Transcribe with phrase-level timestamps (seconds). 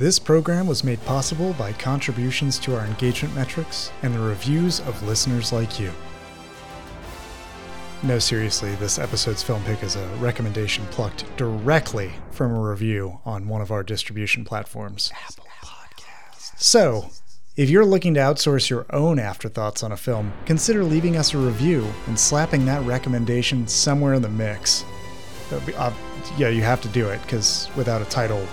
[0.00, 5.02] This program was made possible by contributions to our engagement metrics and the reviews of
[5.02, 5.92] listeners like you.
[8.02, 13.46] No, seriously, this episode's film pick is a recommendation plucked directly from a review on
[13.46, 15.12] one of our distribution platforms.
[15.28, 16.58] Apple Podcasts.
[16.58, 17.10] So,
[17.58, 21.38] if you're looking to outsource your own afterthoughts on a film, consider leaving us a
[21.38, 24.82] review and slapping that recommendation somewhere in the mix.
[25.52, 25.92] Uh,
[26.38, 28.48] yeah, you have to do it because without a title,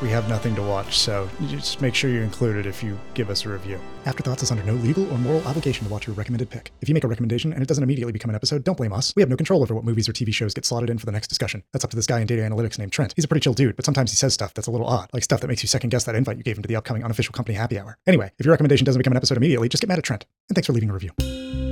[0.00, 3.30] we have nothing to watch, so just make sure you include it if you give
[3.30, 3.80] us a review.
[4.06, 6.70] Afterthoughts is under no legal or moral obligation to watch your recommended pick.
[6.80, 9.12] If you make a recommendation and it doesn't immediately become an episode, don't blame us.
[9.16, 11.12] We have no control over what movies or TV shows get slotted in for the
[11.12, 11.62] next discussion.
[11.72, 13.12] That's up to this guy in data analytics named Trent.
[13.16, 15.24] He's a pretty chill dude, but sometimes he says stuff that's a little odd, like
[15.24, 17.32] stuff that makes you second guess that invite you gave him to the upcoming unofficial
[17.32, 17.98] company happy hour.
[18.06, 20.26] Anyway, if your recommendation doesn't become an episode immediately, just get mad at Trent.
[20.48, 21.67] And thanks for leaving a review.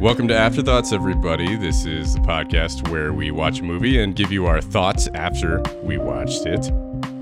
[0.00, 1.56] Welcome to Afterthoughts, everybody.
[1.56, 5.60] This is the podcast where we watch a movie and give you our thoughts after
[5.82, 6.70] we watched it.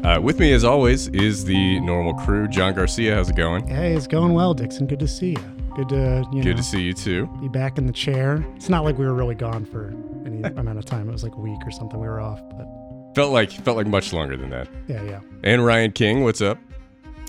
[0.04, 2.46] Uh, with me, as always, is the normal crew.
[2.48, 3.66] John Garcia, how's it going?
[3.66, 4.86] Hey, it's going well, Dixon.
[4.86, 5.38] Good to see you.
[5.74, 7.26] Good to you Good know, to see you too.
[7.40, 8.44] Be back in the chair.
[8.56, 9.94] It's not like we were really gone for
[10.26, 11.08] any amount of time.
[11.08, 11.98] It was like a week or something.
[11.98, 12.68] We were off, but
[13.14, 14.68] felt like felt like much longer than that.
[14.86, 15.20] Yeah, yeah.
[15.44, 16.58] And Ryan King, what's up?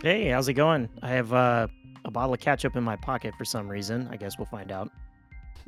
[0.03, 0.89] Hey, how's it going?
[1.01, 1.67] I have uh,
[2.03, 4.09] a bottle of ketchup in my pocket for some reason.
[4.11, 4.91] I guess we'll find out.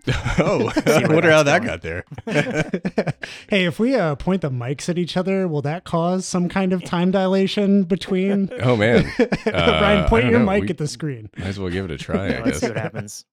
[0.40, 2.04] oh, I wonder how that got there.
[3.50, 6.74] hey, if we uh, point the mics at each other, will that cause some kind
[6.74, 8.50] of time dilation between?
[8.62, 9.12] Oh man,
[9.46, 10.46] Ryan, point uh, your know.
[10.46, 11.30] mic we at the screen.
[11.38, 12.30] Might as well give it a try.
[12.30, 13.26] Yeah, let's see what happens.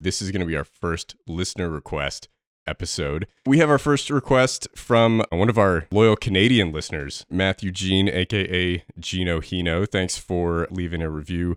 [0.00, 2.28] this is going to be our first listener request
[2.66, 3.26] episode.
[3.46, 8.84] We have our first request from one of our loyal Canadian listeners, Matthew Jean, aka
[8.98, 9.88] Gino Hino.
[9.90, 11.56] Thanks for leaving a review.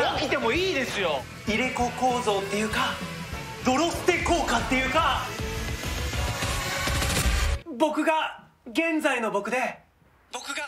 [0.00, 2.94] が来てもいいですよ入れ子構造っていうか
[3.64, 5.26] ドロステ効果っていうか
[7.76, 9.78] 僕が現在の僕で
[10.32, 10.62] 僕が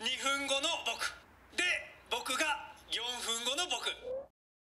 [0.00, 1.14] 2分後の僕
[1.56, 1.64] で
[2.10, 2.46] 僕が
[2.90, 3.90] 4分後の僕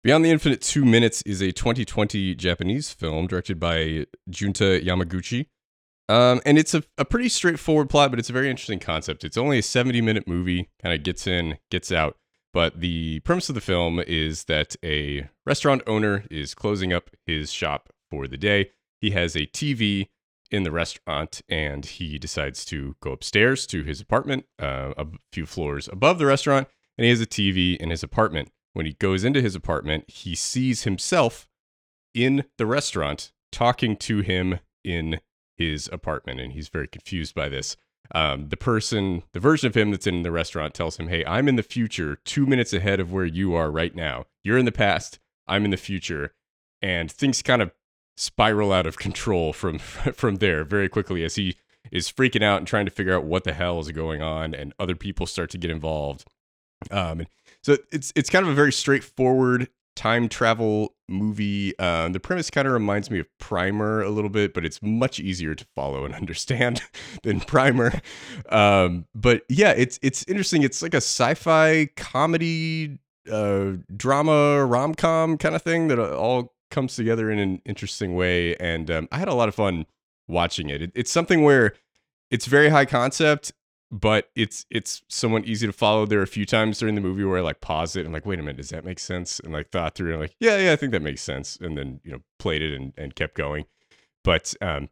[0.03, 5.47] Beyond the Infinite Two Minutes is a 2020 Japanese film directed by Junta Yamaguchi.
[6.07, 9.23] Um, and it's a, a pretty straightforward plot, but it's a very interesting concept.
[9.23, 12.17] It's only a 70 minute movie, kind of gets in, gets out.
[12.55, 17.51] But the premise of the film is that a restaurant owner is closing up his
[17.51, 18.71] shop for the day.
[19.01, 20.07] He has a TV
[20.49, 25.45] in the restaurant and he decides to go upstairs to his apartment, uh, a few
[25.45, 28.51] floors above the restaurant, and he has a TV in his apartment.
[28.71, 31.49] When he goes into his apartment, he sees himself
[32.13, 35.19] in the restaurant talking to him in
[35.57, 37.75] his apartment, and he's very confused by this.
[38.13, 41.47] Um, the person, the version of him that's in the restaurant tells him, Hey, I'm
[41.47, 44.25] in the future, two minutes ahead of where you are right now.
[44.43, 46.33] You're in the past, I'm in the future.
[46.81, 47.71] And things kind of
[48.17, 51.55] spiral out of control from from there very quickly as he
[51.91, 54.73] is freaking out and trying to figure out what the hell is going on and
[54.79, 56.25] other people start to get involved
[56.91, 57.27] um, and
[57.61, 61.77] so it's it's kind of a very straightforward time travel movie.
[61.79, 65.19] Um, the premise kind of reminds me of Primer a little bit, but it's much
[65.19, 66.81] easier to follow and understand
[67.23, 68.01] than Primer.
[68.49, 70.63] Um, but yeah, it's it's interesting.
[70.63, 72.99] It's like a sci-fi comedy,
[73.31, 78.15] uh, drama, rom com kind of thing that uh, all comes together in an interesting
[78.15, 78.55] way.
[78.57, 79.85] And um, I had a lot of fun
[80.27, 80.81] watching it.
[80.81, 80.91] it.
[80.95, 81.73] It's something where
[82.31, 83.53] it's very high concept
[83.91, 86.05] but it's it's somewhat easy to follow.
[86.05, 88.25] There are a few times during the movie where I like pause it and like,
[88.25, 89.39] wait a minute, does that make sense?
[89.39, 91.57] And like thought through and like, yeah, yeah, I think that makes sense.
[91.57, 93.65] And then, you know, played it and, and kept going.
[94.23, 94.89] But um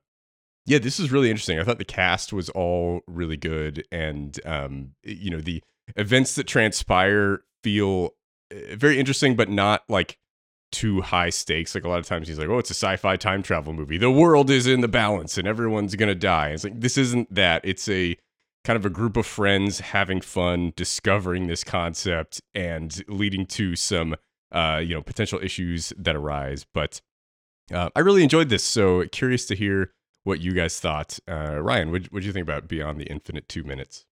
[0.65, 1.59] yeah, this is really interesting.
[1.59, 5.63] I thought the cast was all really good and um you know, the
[5.95, 8.11] events that transpire feel
[8.51, 10.19] eh, very interesting, but not like
[10.71, 11.73] too high stakes.
[11.75, 13.97] Like a lot of times he's like, oh, it's a sci-fi time travel movie.
[13.97, 16.49] The world is in the balance and everyone's gonna die.
[16.49, 17.61] It's like this isn't that.
[17.63, 18.17] It's a
[18.63, 24.15] kind of a group of friends having fun, discovering this concept, and leading to some
[24.51, 26.65] uh, you know potential issues that arise.
[26.73, 27.01] But
[27.71, 29.91] uh, I really enjoyed this, so curious to hear
[30.23, 31.19] what you guys thought.
[31.29, 34.05] Uh, Ryan, what do you think about Beyond the Infinite Two Minutes?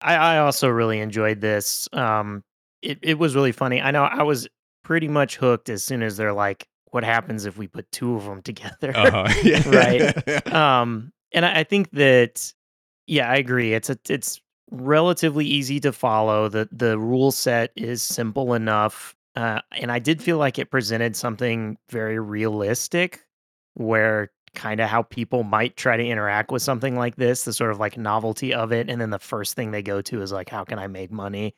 [0.00, 1.88] I, I also really enjoyed this.
[1.92, 2.44] Um,
[2.82, 3.80] it it was really funny.
[3.80, 4.48] I know I was
[4.84, 8.24] pretty much hooked as soon as they're like what happens if we put two of
[8.24, 8.96] them together?
[8.96, 9.28] Uh-huh.
[9.42, 9.62] Yeah.
[9.68, 10.52] Right.
[10.52, 12.52] um, and I, I think that
[13.08, 13.72] yeah, I agree.
[13.72, 14.40] It's a it's
[14.70, 16.48] relatively easy to follow.
[16.48, 21.16] the The rule set is simple enough, uh, and I did feel like it presented
[21.16, 23.24] something very realistic,
[23.74, 27.70] where kind of how people might try to interact with something like this, the sort
[27.70, 30.50] of like novelty of it, and then the first thing they go to is like,
[30.50, 31.54] how can I make money?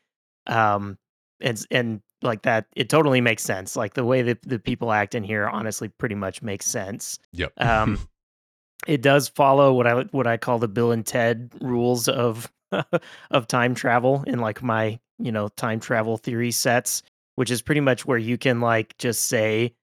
[0.46, 0.98] Um,
[1.40, 3.74] and and like that, it totally makes sense.
[3.74, 7.18] Like the way that the people act in here, honestly, pretty much makes sense.
[7.32, 7.52] Yep.
[7.56, 7.98] Um,
[8.86, 12.50] it does follow what I what I call the Bill and Ted rules of
[13.30, 17.02] of time travel in like my you know time travel theory sets,
[17.36, 19.74] which is pretty much where you can like just say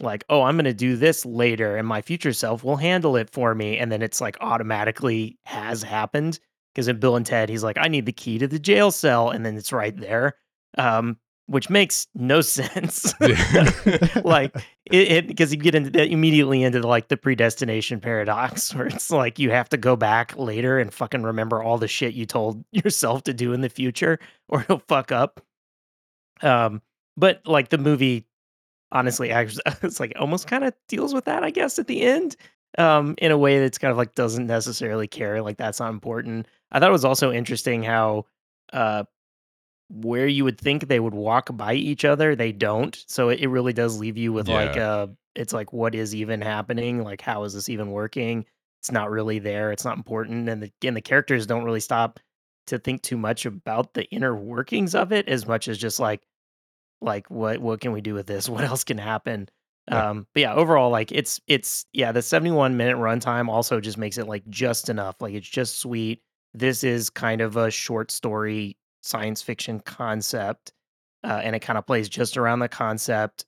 [0.00, 3.54] like oh I'm gonna do this later and my future self will handle it for
[3.54, 6.40] me and then it's like automatically has happened
[6.74, 9.30] because in Bill and Ted he's like I need the key to the jail cell
[9.30, 10.34] and then it's right there.
[10.78, 11.18] Um,
[11.50, 13.12] which makes no sense.
[14.24, 14.54] like
[14.86, 19.10] it because you get into that immediately into the, like the predestination paradox where it's
[19.10, 22.64] like you have to go back later and fucking remember all the shit you told
[22.70, 25.44] yourself to do in the future or it'll fuck up.
[26.40, 26.82] Um,
[27.16, 28.26] but like the movie
[28.92, 32.36] honestly actually it's like almost kind of deals with that, I guess, at the end.
[32.78, 36.46] Um, in a way that's kind of like doesn't necessarily care, like that's not important.
[36.70, 38.26] I thought it was also interesting how
[38.72, 39.02] uh
[39.90, 43.04] where you would think they would walk by each other, they don't.
[43.08, 44.90] So it, it really does leave you with like Yeah.
[44.90, 47.02] uh it's like what is even happening?
[47.04, 48.46] Like how is this even working?
[48.80, 49.72] It's not really there.
[49.72, 50.48] It's not important.
[50.48, 52.18] And the, again, the characters don't really stop
[52.68, 56.22] to think too much about the inner workings of it as much as just like
[57.00, 58.48] like what what can we do with this?
[58.48, 59.48] What else can happen?
[59.90, 60.10] Yeah.
[60.10, 64.18] Um but yeah, overall like it's it's yeah, the 71 minute runtime also just makes
[64.18, 65.16] it like just enough.
[65.20, 66.22] Like it's just sweet.
[66.54, 70.72] This is kind of a short story science fiction concept
[71.24, 73.44] uh, and it kind of plays just around the concept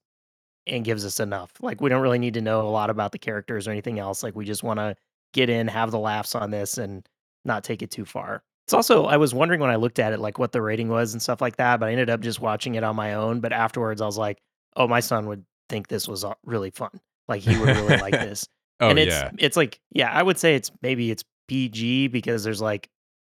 [0.66, 1.50] and gives us enough.
[1.60, 4.22] Like we don't really need to know a lot about the characters or anything else.
[4.22, 4.94] Like we just want to
[5.32, 7.06] get in, have the laughs on this, and
[7.44, 8.42] not take it too far.
[8.66, 11.12] It's also I was wondering when I looked at it like what the rating was
[11.12, 13.40] and stuff like that, but I ended up just watching it on my own.
[13.40, 14.40] But afterwards, I was like,
[14.76, 17.00] oh, my son would think this was uh, really fun.
[17.28, 18.46] Like he would really like this.
[18.80, 19.30] Oh and it's yeah.
[19.38, 22.88] it's like yeah, I would say it's maybe it's PG because there's like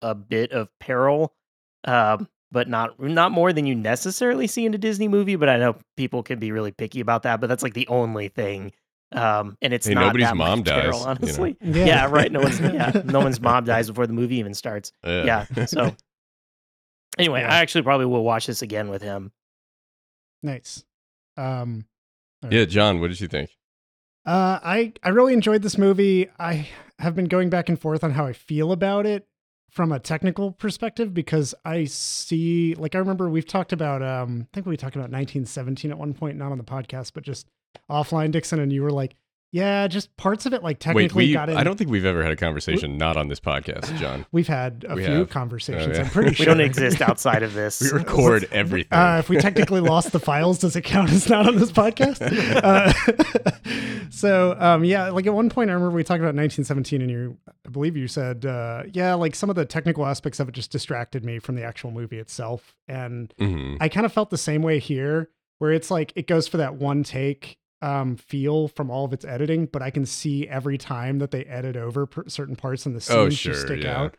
[0.02, 1.32] a bit of peril,
[1.84, 5.36] um, but not not more than you necessarily see in a Disney movie.
[5.36, 7.40] But I know people can be really picky about that.
[7.40, 8.72] But that's like the only thing.
[9.12, 11.10] Um, and it's Hey, not nobody's that much mom dies, peril, you know?
[11.10, 11.56] honestly.
[11.60, 11.84] Yeah.
[11.86, 12.06] Yeah.
[12.10, 12.32] right.
[12.32, 14.92] No one's yeah, no one's mom dies before the movie even starts.
[15.04, 15.44] Yeah.
[15.66, 15.94] So
[17.18, 17.52] anyway, Yeah.
[17.52, 19.30] I actually probably will watch this again with him.
[20.42, 20.84] Nice.
[21.36, 21.86] Um,
[22.50, 23.50] yeah, John, what did you think?
[24.26, 26.28] Uh, I I really enjoyed this movie.
[26.38, 29.26] I have been going back and forth on how I feel about it
[29.74, 34.54] from a technical perspective because I see like I remember we've talked about um I
[34.54, 37.48] think we talked about 1917 at one point not on the podcast but just
[37.90, 39.16] offline Dixon and you were like
[39.54, 41.88] yeah just parts of it like technically Wait, technically we got in I don't think
[41.90, 44.26] we've ever had a conversation not on this podcast, John.
[44.32, 45.30] we've had a We few have.
[45.30, 46.04] conversations Oh, yeah.
[46.06, 47.80] I'm pretty sure We don't exist outside of this.
[47.92, 48.98] We record everything.
[48.98, 52.20] Uh, if we technically lost the files, does it count as not on this podcast?
[52.64, 52.92] Uh,
[54.10, 57.36] so, um, yeah, like at one point, I remember we talked about 1917, and you,
[57.66, 60.70] I believe you said, uh, yeah, like some of the technical aspects of it just
[60.70, 62.74] distracted me from the actual movie itself.
[62.88, 63.76] And Mhm.
[63.80, 66.74] I kind of felt the same way here, where it's like it goes for that
[66.76, 71.18] one take um, feel from all of its editing, but I can see every time
[71.18, 74.00] that they edit over per- certain parts and the scenes Oh, sure, stick yeah.
[74.00, 74.16] out.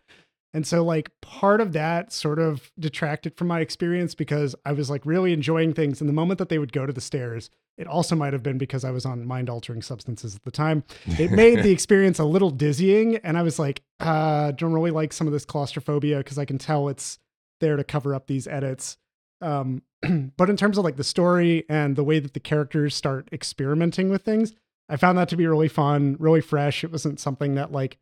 [0.53, 4.89] And so, like, part of that sort of detracted from my experience because I was
[4.89, 5.99] like really enjoying things.
[5.99, 8.57] And the moment that they would go to the stairs, it also might have been
[8.57, 10.85] because I was on mind altering substances at the time.
[11.19, 13.17] It made the experience a little dizzying.
[13.17, 16.57] And I was like, uh, don't really like some of this claustrophobia because I can
[16.57, 17.19] tell it's
[17.59, 18.97] there to cover up these edits.
[19.41, 19.81] Um,
[20.37, 24.09] but in terms of like the story and the way that the characters start experimenting
[24.09, 24.53] with things,
[24.89, 26.83] I found that to be really fun, really fresh.
[26.83, 27.97] It wasn't something that like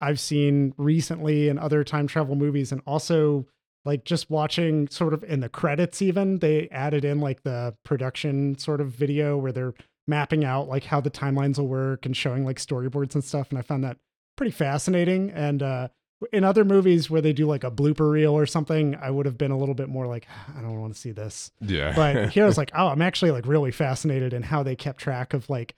[0.00, 3.46] I've seen recently in other time travel movies, and also
[3.84, 8.58] like just watching sort of in the credits, even they added in like the production
[8.58, 9.74] sort of video where they're
[10.06, 13.50] mapping out like how the timelines will work and showing like storyboards and stuff.
[13.50, 13.98] And I found that
[14.36, 15.30] pretty fascinating.
[15.30, 15.88] And uh,
[16.32, 19.38] in other movies where they do like a blooper reel or something, I would have
[19.38, 21.94] been a little bit more like, I don't want to see this yeah.
[21.94, 25.00] but here I was like, oh, I'm actually like really fascinated in how they kept
[25.00, 25.76] track of like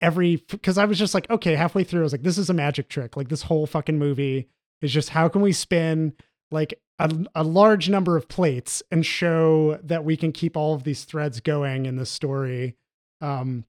[0.00, 2.54] every because I was just like, okay, halfway through, I was like, this is a
[2.54, 3.16] magic trick.
[3.16, 4.48] Like this whole fucking movie
[4.82, 6.12] is just how can we spin
[6.50, 10.84] like a, a large number of plates and show that we can keep all of
[10.84, 12.76] these threads going in the story,
[13.20, 13.64] um,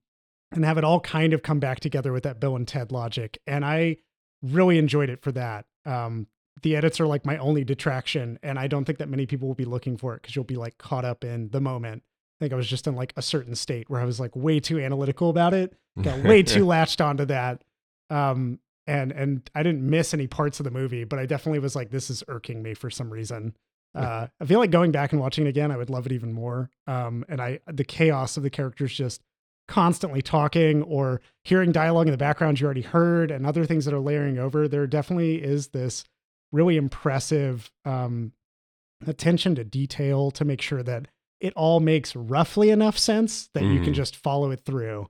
[0.52, 3.38] and have it all kind of come back together with that Bill and Ted logic.
[3.46, 3.98] And I
[4.42, 5.66] really enjoyed it for that.
[5.90, 6.28] Um,
[6.62, 9.56] the edits are like my only detraction, and I don't think that many people will
[9.56, 12.04] be looking for it because you'll be like caught up in the moment.
[12.40, 14.60] I think I was just in like a certain state where I was like way
[14.60, 17.64] too analytical about it, got way too latched onto that.
[18.10, 21.76] Um, and and I didn't miss any parts of the movie, but I definitely was
[21.76, 23.56] like, this is irking me for some reason.
[23.96, 26.32] Uh, I feel like going back and watching it again, I would love it even
[26.32, 26.70] more.
[26.88, 29.22] Um, and I the chaos of the characters just
[29.70, 33.94] constantly talking or hearing dialogue in the background you already heard and other things that
[33.94, 34.68] are layering over.
[34.68, 36.04] There definitely is this
[36.52, 38.34] really impressive um,
[39.06, 41.08] attention to detail to make sure that
[41.40, 43.96] it all makes roughly enough sense that you can Mhm.
[43.98, 45.08] just follow it through.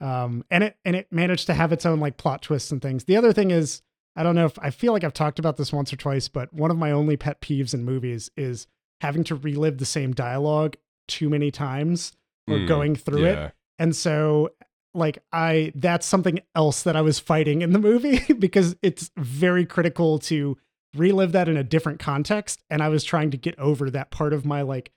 [0.00, 3.04] Um, and it and it managed to have its own like plot twists and things.
[3.04, 3.82] The other thing is,
[4.14, 6.52] I don't know if I feel like I've talked about this once or twice, but
[6.52, 8.66] one of my only pet peeves in movies is
[9.00, 10.76] having to relive the same dialogue
[11.08, 12.12] too many times
[12.48, 13.54] or Mm, going through it.
[13.82, 14.50] And so
[14.94, 19.66] like I that's something else that I was fighting in the movie because it's very
[19.66, 20.56] critical to
[20.94, 24.32] relive that in a different context and I was trying to get over that part
[24.32, 24.92] of my like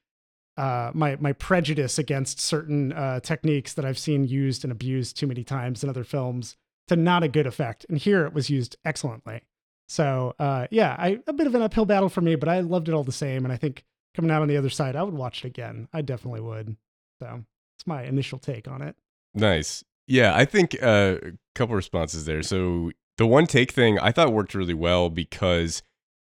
[0.57, 5.25] uh my my prejudice against certain uh techniques that I've seen used and abused too
[5.25, 6.55] many times in other films
[6.87, 7.87] to not a good effect.
[7.89, 9.41] And here it was used excellently.
[9.89, 12.87] So uh yeah, I a bit of an uphill battle for me, but I loved
[12.87, 15.15] it all the same and I think coming out on the other side, I would
[15.15, 15.87] watch it again.
[15.91, 16.77] I definitely would.
[17.19, 17.45] So
[17.85, 18.95] it's my initial take on it.
[19.33, 19.83] Nice.
[20.07, 22.43] Yeah, I think uh, a couple responses there.
[22.43, 25.83] So the one take thing I thought worked really well because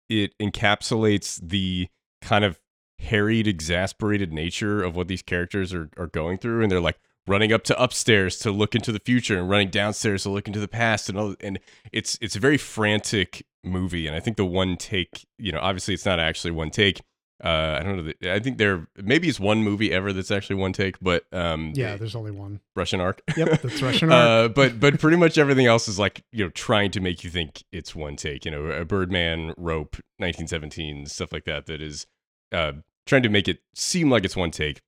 [0.09, 1.87] it encapsulates the
[2.21, 2.59] kind of
[2.99, 7.53] harried, exasperated nature of what these characters are, are going through, and they're like running
[7.53, 10.67] up to upstairs to look into the future and running downstairs to look into the
[10.67, 11.35] past, and all.
[11.41, 11.59] And
[11.91, 15.93] it's it's a very frantic movie, and I think the one take, you know, obviously
[15.93, 17.01] it's not actually one take.
[17.43, 18.31] Uh, I don't know.
[18.31, 21.97] I think there maybe it's one movie ever that's actually one take, but um, Yeah,
[21.97, 22.61] there's only one.
[22.75, 23.21] Russian Ark.
[23.37, 24.23] Yep, that's Russian Ark.
[24.29, 27.29] uh, but but pretty much everything else is like you know trying to make you
[27.29, 28.45] think it's one take.
[28.45, 31.65] You know, a Birdman, Rope, 1917, stuff like that.
[31.65, 32.05] That is
[32.53, 32.73] uh,
[33.05, 34.81] trying to make it seem like it's one take.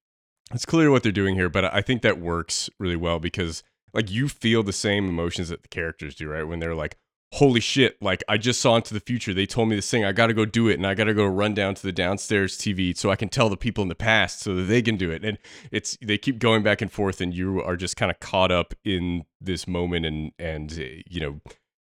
[0.53, 4.11] It's clear what they're doing here, but I think that works really well because like
[4.11, 6.43] you feel the same emotions that the characters do, right?
[6.43, 6.97] When they're like,
[7.33, 9.33] "Holy shit!" Like I just saw into the future.
[9.33, 10.05] They told me this thing.
[10.05, 11.91] I got to go do it, and I got to go run down to the
[11.91, 14.97] downstairs TV so I can tell the people in the past so that they can
[14.97, 15.23] do it.
[15.23, 15.37] And
[15.71, 18.73] it's they keep going back and forth, and you are just kind of caught up
[18.83, 21.41] in this moment, and and uh, you know.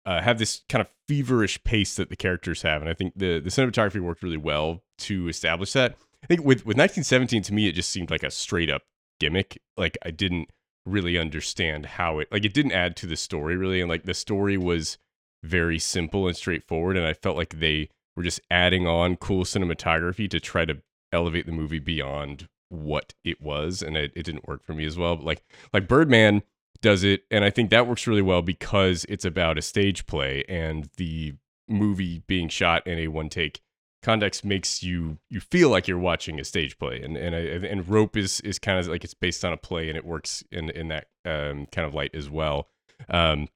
[0.07, 3.41] Uh, have this kind of feverish pace that the characters have, and I think the
[3.41, 5.97] the cinematography worked really well to establish that.
[6.23, 8.83] I think with with 1917 to me, it just seemed like a straight up
[9.21, 9.61] gimmick.
[9.77, 10.51] Like I didn't
[10.87, 14.15] really understand how it like it didn't add to the story really, and like the
[14.15, 14.99] story was
[15.45, 20.29] very simple and straightforward, and I felt like they were just adding on cool cinematography
[20.31, 20.81] to try to
[21.13, 24.97] elevate the movie beyond what it was, and it, it didn't work for me as
[24.97, 25.17] well.
[25.17, 26.43] But like like Birdman
[26.81, 30.45] does it, and I think that works really well because it's about a stage play,
[30.49, 31.35] and the
[31.69, 33.61] movie being shot in a one take
[34.03, 38.19] context makes you you feel like you're watching a stage play and and and rope
[38.19, 40.89] is is kind of like it's based on a play and it works in in
[40.89, 42.69] that um, kind of light as well
[43.09, 43.49] um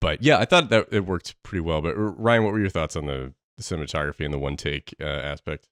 [0.00, 2.96] but yeah i thought that it worked pretty well but ryan what were your thoughts
[2.96, 5.68] on the, the cinematography and the one take uh, aspect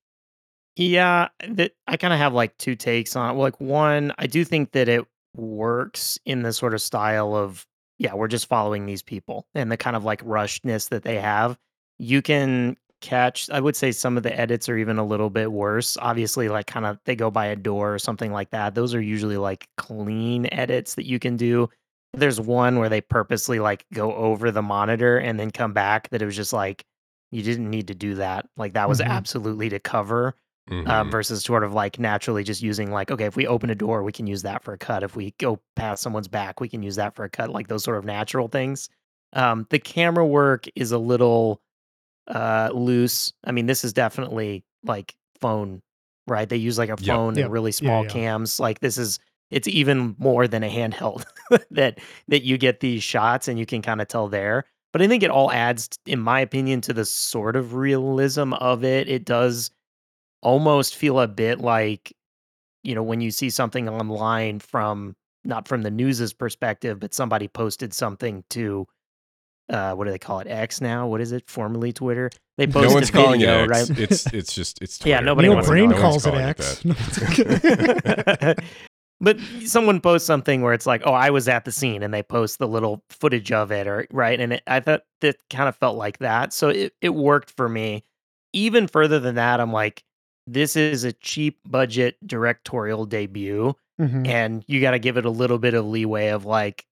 [0.76, 3.38] Yeah, that I kind of have like two takes on it.
[3.38, 7.66] Like one, I do think that it works in the sort of style of
[7.98, 11.56] yeah, we're just following these people and the kind of like rushedness that they have.
[11.98, 15.50] You can catch I would say some of the edits are even a little bit
[15.52, 15.96] worse.
[16.00, 18.74] Obviously like kind of they go by a door or something like that.
[18.74, 21.68] Those are usually like clean edits that you can do.
[22.16, 26.22] There's one where they purposely like go over the monitor and then come back that
[26.22, 26.84] it was just like
[27.30, 28.48] you didn't need to do that.
[28.56, 29.06] Like that was Mhm.
[29.06, 30.34] absolutely to cover
[30.86, 34.02] um, versus sort of like naturally just using like okay if we open a door
[34.02, 36.82] we can use that for a cut if we go past someone's back we can
[36.82, 38.88] use that for a cut like those sort of natural things
[39.32, 41.60] um, the camera work is a little
[42.28, 45.82] uh, loose i mean this is definitely like phone
[46.26, 47.06] right they use like a Yep.
[47.06, 47.44] phone Yep.
[47.44, 48.08] and really Yeah, small yeah.
[48.08, 49.18] cams like this is
[49.50, 51.24] it's even more than a handheld
[51.70, 51.98] that
[52.28, 54.64] that you get these shots and you can kind of tell there.
[54.92, 58.82] But i think it all adds in my opinion to the sort of realism of
[58.84, 59.08] it.
[59.08, 59.70] It does
[60.42, 62.12] almost feel a bit like
[62.82, 67.48] you know when you see something online from not from the news's perspective but somebody
[67.48, 68.86] posted something to
[69.72, 71.06] uh what do they call it x now?
[71.08, 71.48] What is it?
[71.48, 72.30] Formerly twitter?
[72.58, 73.68] They no one's a calling it X.
[73.90, 73.98] right?
[73.98, 76.30] It's it's just it's Yeah, nobody Neil wants to Brain call No one's calls it
[76.30, 76.82] calling X.
[78.54, 78.64] that.
[79.20, 82.22] But someone posts something where it's like oh i was at the scene and they
[82.22, 85.76] post the little footage of it or right and it, i thought that kind of
[85.76, 88.04] felt like that so it, it worked for me
[88.52, 90.04] even further than that i'm like
[90.46, 94.26] this is a cheap budget directorial debut Mhm.
[94.26, 96.84] and you got to give it a little bit of leeway of like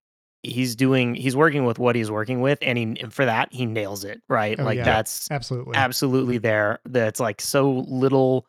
[0.43, 3.67] he's doing he's working with what he's working with and he and for that he
[3.67, 4.85] nails it right Oh, like yeah.
[4.85, 5.75] that's Absolutely.
[5.77, 8.47] absolutely there that's like so little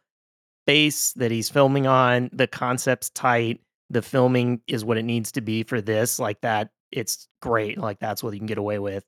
[0.65, 2.29] space that he's filming on.
[2.34, 3.60] The concept's tight.
[3.89, 6.20] The filming is what it needs to be for this.
[6.20, 7.77] Like that, it's great.
[7.77, 9.06] Like that's what you can get away with.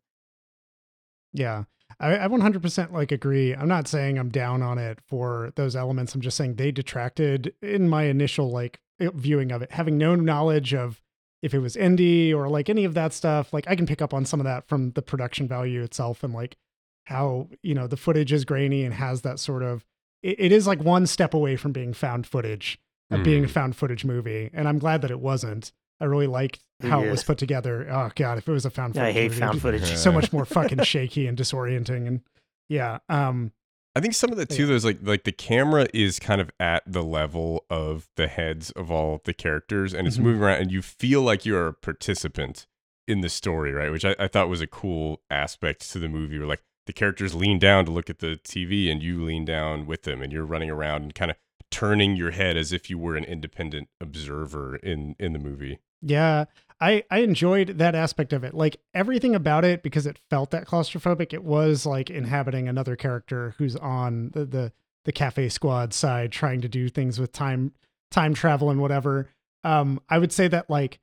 [1.33, 1.63] Yeah.
[1.99, 3.55] I, I 100% like agree.
[3.55, 6.13] I'm not saying I'm down on it for those elements.
[6.13, 9.71] I'm just saying they detracted in my initial like viewing of it.
[9.71, 11.01] Having no knowledge of
[11.41, 14.13] if it was indie or like any of that stuff, like I can pick up
[14.13, 16.57] on some of that from the production value itself and like
[17.05, 19.85] how, you know, the footage is grainy and has that sort of
[20.23, 22.79] it, it is like one step away from being found footage,
[23.11, 23.51] of being a Mm.
[23.51, 24.49] found footage movie.
[24.53, 25.71] And I'm glad that it wasn't.
[25.99, 27.87] I really liked how it was put together.
[27.89, 29.95] Oh god, if it was a found footage I hate movie, found footage.
[29.95, 32.21] So much more fucking shaky and disorienting and
[32.69, 33.51] yeah um
[33.95, 34.63] I think some of that too.
[34.63, 34.67] Yeah.
[34.67, 38.91] There's like like the camera is kind of at the level of the heads of
[38.91, 40.21] all the characters, and it's Mhm.
[40.23, 42.67] moving around, and you feel like you're a participant
[43.07, 43.89] in the story, right?
[43.91, 47.33] Which I, I thought was a cool aspect to the movie, where like the characters
[47.33, 50.45] lean down to look at the TV, and you lean down with them, and you're
[50.45, 51.37] running around and kind of
[51.71, 55.79] turning your head as if you were an independent observer in in the movie.
[56.01, 56.45] yeah
[56.79, 60.67] i i enjoyed that aspect of it like everything about it because it felt that
[60.67, 64.71] claustrophobic it was like inhabiting another character who's on the the,
[65.05, 67.71] the cafe squad side trying to do things with time
[68.11, 69.27] time travel and whatever
[69.63, 70.99] um i would say that like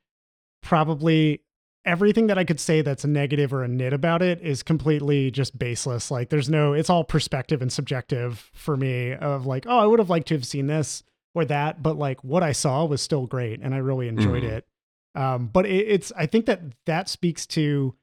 [0.62, 1.40] probably
[1.84, 5.30] everything that I could say that's a negative or a nit about it is completely
[5.30, 6.10] just baseless.
[6.10, 9.98] Like there's no, it's all perspective and subjective for me of like, oh, I would
[9.98, 11.02] have liked to have seen this
[11.34, 14.50] or that, but like what I saw was still great and I really enjoyed Mhm.
[14.52, 14.66] it.
[15.14, 17.94] Um, but it, it's, I think that that speaks to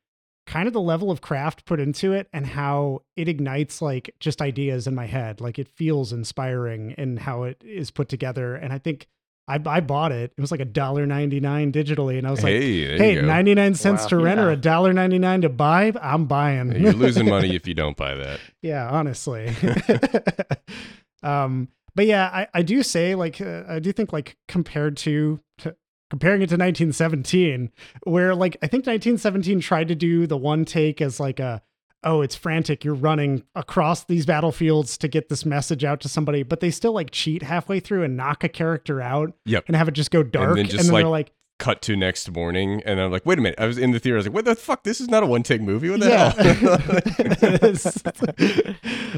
[0.48, 4.42] kind of the level of craft put into it and how it ignites like just
[4.42, 5.40] ideas in my head.
[5.42, 8.56] Like it feels inspiring in how it is put together.
[8.56, 9.08] And I think
[9.48, 10.32] I, I bought it.
[10.38, 13.22] It was like a dollar ninety nine digitally, and I was like, hey, there hey,
[13.22, 14.08] 99 cents Wow.
[14.10, 14.54] to rent or Yeah.
[14.54, 18.40] a dollar 99 to buy i'm buying You're losing money if you don't buy that.
[18.62, 19.54] yeah honestly
[21.24, 25.40] um but yeah i i do say like uh, i do think like compared to,
[25.60, 25.76] to
[26.10, 27.70] comparing it to 1917
[28.04, 31.62] where like i think 1917 tried to do the one take as like a
[32.04, 36.44] oh it's frantic you're running across these battlefields to get this message out to somebody
[36.44, 39.66] but they still like cheat halfway through and knock a character out Yep.
[39.68, 41.96] and have it just go dark then and then, just, they're like, like Cut to
[41.96, 43.60] next morning, and I'm like, wait a minute.
[43.60, 44.16] I was in the theater.
[44.16, 44.84] I was like, what the fuck?
[44.84, 45.92] This is not a one take movie.
[45.92, 46.34] What the hell?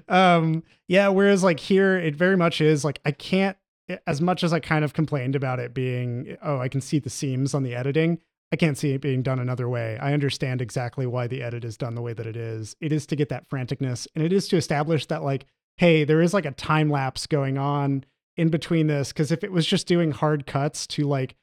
[0.10, 0.36] yeah.
[0.36, 1.08] um, yeah.
[1.08, 3.56] Whereas like here, it very much is like I can't.
[4.06, 7.10] As much as I kind of complained about it being, oh, I can see the
[7.10, 8.20] seams on the editing.
[8.54, 9.98] I can't see it being done another way.
[10.00, 12.76] I understand exactly why the edit is done the way that it is.
[12.80, 16.22] It is to get that franticness, and it is to establish that like, hey, there
[16.22, 18.06] is like a time lapse going on
[18.38, 19.12] in between this.
[19.12, 21.36] Because if it was just doing hard cuts to like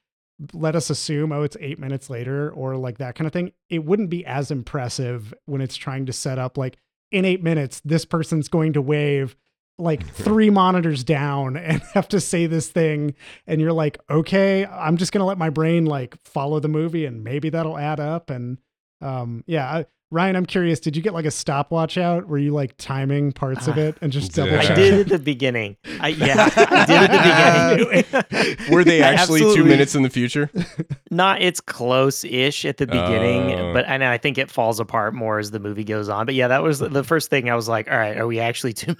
[0.53, 3.85] let us assume oh it's eight minutes later or like that kind of thing it
[3.85, 6.77] wouldn't be as impressive when it's trying to set up like
[7.11, 9.35] in eight minutes this person's going to wave
[9.81, 13.13] like three monitors down and have to say this thing.
[13.47, 17.23] And you're like okay i'm just gonna let my brain like follow the movie and
[17.23, 18.29] maybe that'll add up.
[18.29, 18.57] And
[19.01, 22.51] um yeah I, ryan i'm curious did you get like a stopwatch out were you
[22.51, 24.45] like timing parts of Uh, it and just Yeah.
[24.45, 25.77] double I check did at the beginning.
[25.99, 28.71] I yeah, I did at the beginning.
[28.73, 30.49] Were they actually two minutes in the future?
[31.11, 33.73] Not it's close-ish at the beginning, Oh.
[33.73, 36.25] but and I think it falls apart more as the movie goes on.
[36.25, 38.73] But yeah, that was the first thing I was like, all right, are we actually
[38.73, 38.95] two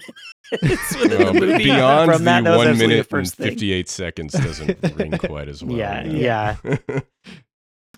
[0.62, 3.34] minutes within Well, the but beyond From that, the that one minute the and first
[3.36, 3.48] thing.
[3.50, 5.76] 58 seconds doesn't ring quite as well.
[5.76, 6.56] Yeah, Yeah.
[6.64, 7.00] yeah.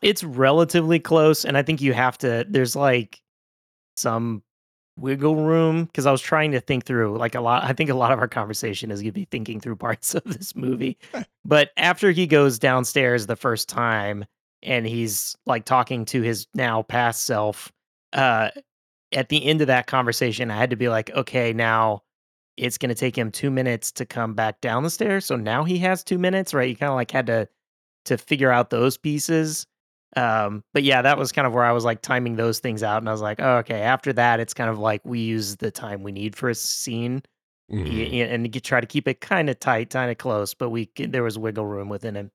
[0.05, 3.21] It's relatively close and i think you have to there's like
[3.97, 4.43] some
[4.97, 7.95] wiggle room because i was trying to think through like a lot i think a
[7.95, 10.97] lot of our conversation is going to be thinking through parts of this movie
[11.45, 14.25] but after he goes downstairs the first time
[14.63, 17.73] and he's like talking to his now past self
[18.13, 18.51] uh
[19.13, 22.01] at the end of that conversation i had to be like okay now
[22.57, 25.65] it's going to take him two minutes to come back down the stairs so now
[25.65, 26.69] he has two minutes right?
[26.69, 27.49] You kind of like had to
[28.05, 29.67] to figure out those pieces
[30.17, 32.99] um but yeah that was kind of where i was like timing those things out
[32.99, 35.71] and i was like oh, okay after that it's kind of like we use the
[35.71, 37.23] time we need for a scene
[37.69, 38.13] y- Mhm.
[38.13, 40.89] y- and get, try to keep it kind of tight kind of close but we
[40.99, 42.31] there was wiggle room within him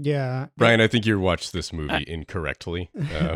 [0.00, 2.88] yeah Ryan, I think you watched this movie incorrectly.
[2.98, 3.34] Uh,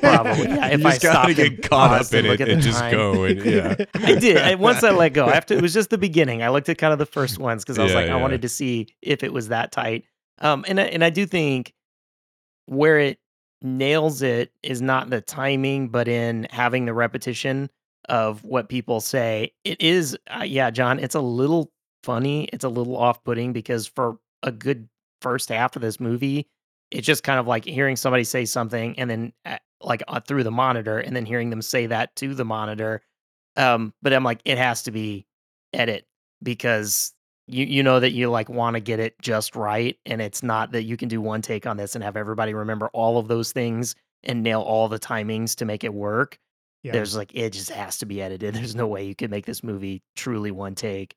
[0.00, 2.48] Probably, yeah, if you I just gotta and get caught up in and look it
[2.48, 2.90] at and the just time.
[2.92, 3.76] go and yeah.
[3.94, 4.36] I did.
[4.38, 6.42] I, once I let go, after it was just the beginning.
[6.42, 8.42] I looked at kind of the first ones because I was Yeah, like, I wanted
[8.42, 10.04] to see if it was that tight.
[10.40, 11.72] Um, and I- and I do think
[12.66, 13.18] where it
[13.62, 17.70] nails it is not the timing, but in having the repetition
[18.08, 19.52] of what people say.
[19.64, 20.98] It is, uh, yeah, John.
[20.98, 21.70] It's a little
[22.02, 22.44] funny.
[22.52, 24.88] It's a little off-putting because for a good
[25.20, 26.48] first half of this movie,
[26.92, 30.44] it's just kind of like hearing somebody say something and then uh, like uh, through
[30.44, 33.02] the monitor and then hearing them say that to the monitor
[33.56, 35.26] um but i'm like it has to be
[35.72, 36.06] edit
[36.42, 37.12] because
[37.46, 40.72] you you know that you like want to get it just right, and it's not
[40.72, 43.52] that you can do one take on this and have everybody remember all of those
[43.52, 46.38] things and nail all the timings to make it work.
[46.82, 46.92] Yeah.
[46.92, 48.54] There's like it just has to be edited.
[48.54, 51.14] There's no way you could make this movie truly one take.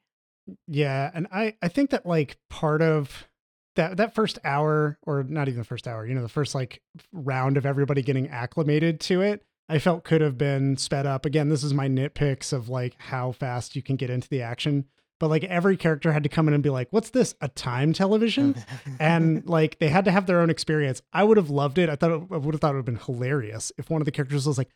[0.67, 3.27] Yeah, and I I think that like part of
[3.75, 6.81] that that first hour or not even the first hour, you know, the first like
[7.11, 11.25] round of everybody getting acclimated to it, I felt could have been sped up.
[11.25, 14.85] Again, this is my nitpicks of like how fast you can get into the action.
[15.19, 17.35] But like every character had to come in and be like, "What's this?
[17.41, 18.55] A time television?"
[18.99, 21.01] and like they had to have their own experience.
[21.13, 21.89] I would have loved it.
[21.89, 24.05] I thought it, I would have thought it would have been hilarious if one of
[24.05, 24.69] the characters was like,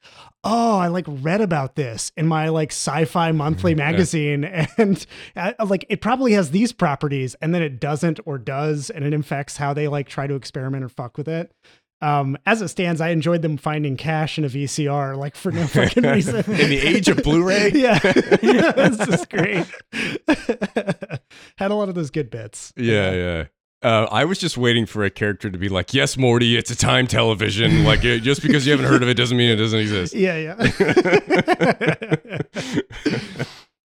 [0.43, 5.85] "Oh, I like read about this in my like sci-fi monthly magazine, and uh, like
[5.89, 9.73] it probably has these properties, and then it doesn't or does, and it infects how
[9.73, 11.53] they like try to experiment or fuck with it."
[12.01, 15.67] Um, as it stands, I enjoyed them finding cash in a VCR, like for no
[15.67, 16.37] fucking reason.
[16.37, 17.71] In the age of Blu-ray?
[17.75, 19.65] yeah, this is great.
[21.57, 22.71] Had a lot of those good bits.
[22.77, 23.43] Yeah, yeah.
[23.81, 26.75] Uh, I was just waiting for a character to be like, "Yes, Morty, it's a
[26.75, 29.79] time television." Like, uh, just because you haven't heard of it doesn't mean it doesn't
[29.79, 30.13] exist.
[30.13, 30.55] Yeah, yeah.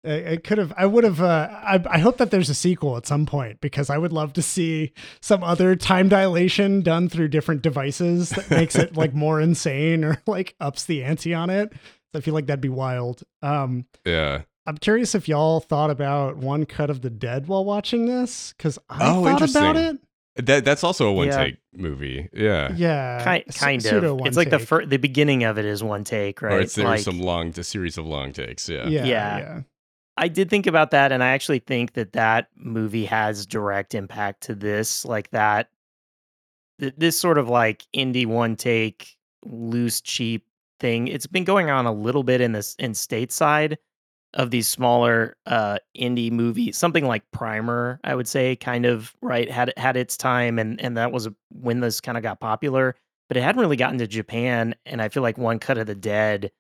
[0.05, 0.73] I, I could have.
[0.77, 1.21] I would have.
[1.21, 4.33] Uh, I, I hope that there's a sequel at some point because I would love
[4.35, 9.40] to see some other time dilation done through different devices that makes it like more
[9.40, 11.73] insane or like ups the ante on it.
[12.14, 13.23] I feel like that'd be wild.
[13.43, 14.43] Um, Yeah.
[14.67, 18.79] I'm curious if y'all thought about One Cut of the Dead while watching this because
[18.88, 19.77] I Oh, thought about interesting.
[20.37, 20.47] it.
[20.47, 21.37] That that's also a one Yeah.
[21.45, 22.29] take movie.
[22.33, 22.73] Yeah.
[22.75, 24.21] Yeah, Kind kind pseudo of.
[24.21, 24.67] one It's like the take.
[24.69, 26.55] fir- the beginning of it is one take, right?
[26.55, 28.69] Or it's there's like, some long, a series of long takes.
[28.69, 28.87] Yeah.
[28.88, 29.38] Yeah, Yeah.
[29.38, 29.61] yeah.
[30.16, 34.42] I did think about that, and I actually think that that movie has direct impact
[34.44, 35.68] to this, like that.
[36.81, 40.46] th- This sort of like indie one take, loose, cheap
[40.81, 41.09] thing.
[41.09, 43.77] It's been going on a little bit in this in stateside
[44.35, 46.77] of these smaller uh indie movies.
[46.79, 50.96] Something like Primer, I would say, kind of right had had its time, and and
[50.96, 52.96] that was when this kind of got popular.
[53.29, 55.94] But it hadn't really gotten to Japan, and I feel like One Cut of the
[55.94, 56.53] Dead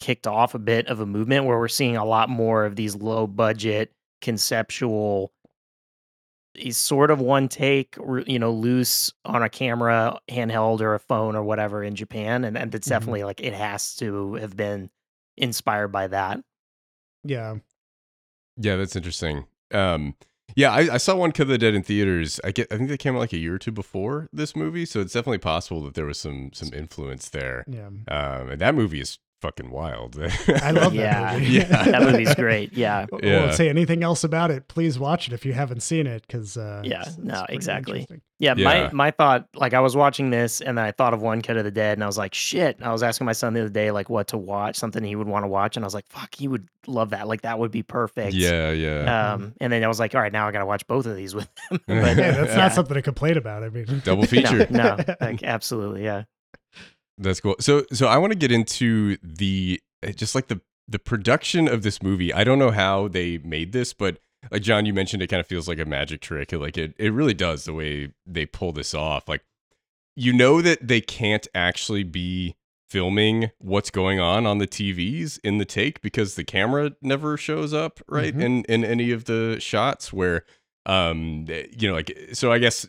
[0.00, 2.94] kicked off a bit of a movement where we're seeing a lot more of these
[2.94, 5.32] low budget conceptual
[6.54, 11.36] these sort of one take you know loose on a camera handheld or a phone
[11.36, 12.90] or whatever in japan and, and it's Mhm.
[12.90, 14.88] definitely like it has to have been
[15.36, 16.40] inspired by that
[17.24, 17.56] yeah.
[18.56, 19.44] Yeah, that's interesting.
[19.74, 20.14] Um,
[20.54, 22.38] yeah, I, I saw One Cut the Dead in theaters.
[22.44, 24.86] I get, I think they came out like a year or two before this movie,
[24.86, 27.64] so it's definitely possible that there was some some influence there.
[27.68, 27.88] Yeah.
[27.88, 30.18] Um, and that movie is fucking wild.
[30.62, 31.32] I love Yeah.
[31.32, 31.52] that movie.
[31.52, 31.64] Yeah.
[31.84, 33.40] that movie's great yeah I Yeah.
[33.40, 34.66] won't say anything else about it.
[34.68, 38.06] Please watch it if you haven't seen it, because uh, Yeah, it's- it's no, exactly.
[38.38, 38.64] Yeah, Yeah.
[38.64, 41.56] my my thought, like I was watching this and then I thought of One Cut
[41.56, 42.78] of the Dead and I was like, shit.
[42.82, 45.26] I was asking my son the other day, like what to watch, something he would
[45.28, 47.28] want to watch, and I was like, fuck, he would love that.
[47.28, 48.34] Like that would be perfect.
[48.34, 49.32] yeah, yeah.
[49.34, 51.34] Um, and then I was like, all right, now I gotta watch both of these
[51.34, 51.80] with him.
[51.86, 52.56] but Hey, that's Yeah.
[52.56, 53.62] not something to complain about.
[53.62, 54.66] I mean, Double feature.
[54.70, 56.24] no, no, like absolutely, yeah.
[57.18, 57.56] That's cool.
[57.60, 61.82] So so I want to get into the uh, just like the the production of
[61.82, 62.32] this movie.
[62.32, 64.18] I don't know how they made this, but
[64.50, 66.52] like John, you mentioned it kind of feels like a magic trick.
[66.52, 69.28] Like it it really does the way they pull this off.
[69.28, 69.42] Like
[70.14, 72.54] you know that they can't actually be
[72.88, 77.74] filming what's going on on the TVs in the take because the camera never shows
[77.74, 78.42] up right Mhm.
[78.42, 80.44] in in any of the shots where
[80.84, 82.86] um you know like so I guess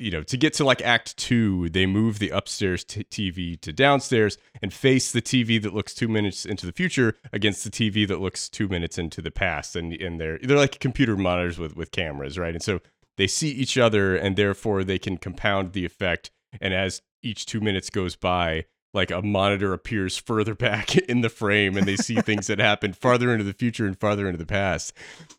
[0.00, 3.72] you know, to get to like act two, they move the upstairs t- TV to
[3.72, 8.08] downstairs and face the TV that looks two minutes into the future against the TV
[8.08, 9.76] that looks two minutes into the past.
[9.76, 12.54] And, and they're, they're like computer monitors with, with cameras, right?
[12.54, 12.80] And so
[13.18, 16.30] they see each other and therefore they can compound the effect.
[16.60, 21.28] And as each two minutes goes by, like a monitor appears further back in the
[21.28, 24.46] frame and they see things that happen farther into the future and farther into the
[24.46, 24.92] past.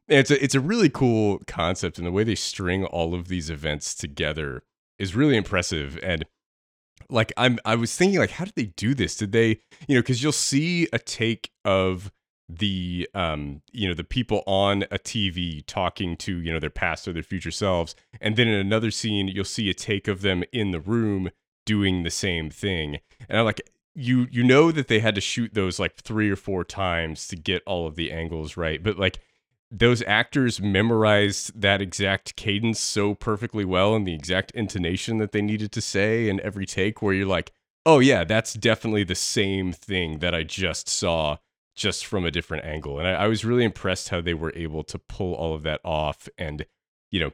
[0.08, 3.28] And it's a, it's a really cool concept and the way they string all of
[3.28, 4.64] these events together
[5.00, 6.26] is really impressive and
[7.10, 9.18] like I'm I was thinking like how did they do this?
[9.18, 12.12] Did they, you know, cuz you'll see a take of
[12.58, 17.08] the um you know the people on a TV talking to you know their past
[17.08, 20.44] or their future selves and then in another scene you'll see a take of them
[20.52, 21.30] in the room
[21.66, 23.62] doing the same thing and I'm like
[23.94, 27.36] you you know that they had to shoot those like three or four times to
[27.36, 29.20] get all of the angles right but like
[29.70, 35.42] those actors memorized that exact cadence so perfectly well and the exact intonation that they
[35.42, 37.52] needed to say in every take where you're like
[37.86, 41.38] oh yeah that's definitely the same thing that i just saw
[41.76, 43.00] just from a different angle.
[43.00, 45.82] And I, I was really impressed how they were able to pull all of that
[45.84, 46.66] off and
[47.10, 47.32] you know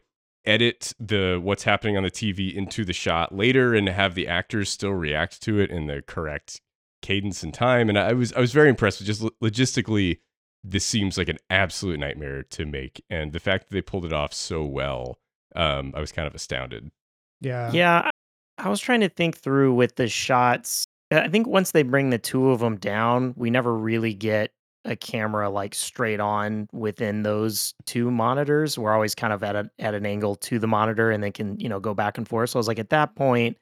[0.48, 4.70] edit the what's happening on the tv into the shot later and have the actors
[4.70, 6.62] still react to it in the correct
[7.02, 10.18] cadence and time and i was i was very impressed with just logistically
[10.64, 14.14] this seems like an absolute nightmare to make, and the fact that they pulled it
[14.14, 15.20] off so well,
[15.56, 16.92] um, I was kind of astounded.
[17.42, 17.72] Yeah.
[17.72, 18.10] Yeah, I
[18.60, 20.86] I was trying to think through with the shots.
[21.12, 24.52] I think once they bring the two of them down, we never really get
[24.86, 28.78] a camera like straight on within those two monitors.
[28.78, 31.60] We're always kind of at a at an angle to the monitor and they can,
[31.60, 32.52] you know, go back and forth.
[32.52, 33.58] So I was like at that point,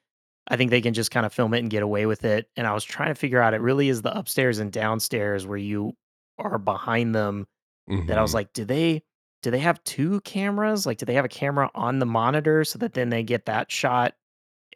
[0.47, 2.49] I think they can just kind of film it and get away with it.
[2.55, 5.57] And I was trying to figure out it really is the upstairs and downstairs where
[5.57, 5.93] you
[6.37, 7.47] are behind them
[8.07, 8.35] that I was Mhm.
[8.35, 9.03] like, do they
[9.41, 10.85] do they have two cameras?
[10.87, 13.71] Like, do they have a camera on the monitor so that then they get that
[13.71, 14.15] shot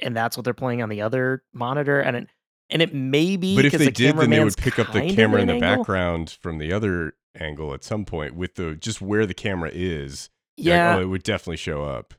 [0.02, 2.00] and that's what they're playing on the other monitor?
[2.00, 2.30] And it
[2.70, 5.14] and it may be But if they the did, then they would pick up the
[5.14, 5.78] camera in the angle.
[5.78, 10.30] background from the other angle at some point with the just where the camera is.
[10.58, 12.14] You're like, Yeah, oh, it would definitely show up.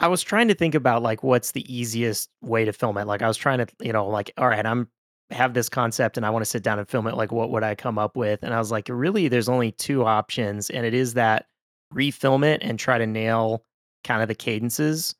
[0.00, 3.06] I was trying to think about like what's the easiest way to film it.
[3.06, 4.88] Like I was trying to, you know, like all right, I'm
[5.30, 7.16] have this concept and I want to sit down and film it.
[7.16, 8.42] Like what would I come up with?
[8.42, 11.46] And I was like, really, there's only two options, and it is that
[11.94, 13.64] refilm it and try to nail
[14.04, 15.14] kind of the cadences,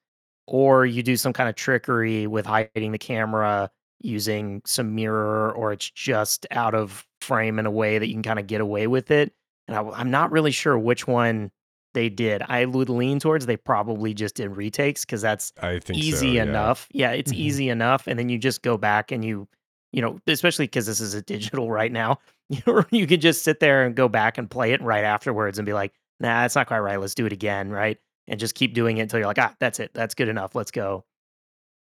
[0.47, 3.71] or you do some kind of trickery with hiding the camera
[4.05, 8.23] using some mirror, or it's just out of frame in a way that you can
[8.23, 9.33] kind of get away with it.
[9.69, 11.51] And I, I'm not really sure which one
[11.95, 12.43] they did.
[12.49, 16.29] I would lean towards they probably just did retakes because that's I think so, easy
[16.31, 16.43] yeah.
[16.45, 16.89] enough.
[16.93, 17.37] Yeah, it's Mhm.
[17.37, 19.47] easy enough, and then you just go back and you,
[19.93, 23.61] you know, especially because this is a digital right now, you you can just sit
[23.61, 26.67] there and go back and play it right afterwards and be like, nah, that's not
[26.67, 26.99] quite right.
[27.01, 27.99] Let's do it again, right?
[28.27, 30.55] And just keep doing it until you're like, ah, that's it, that's good enough.
[30.55, 31.05] Let's go.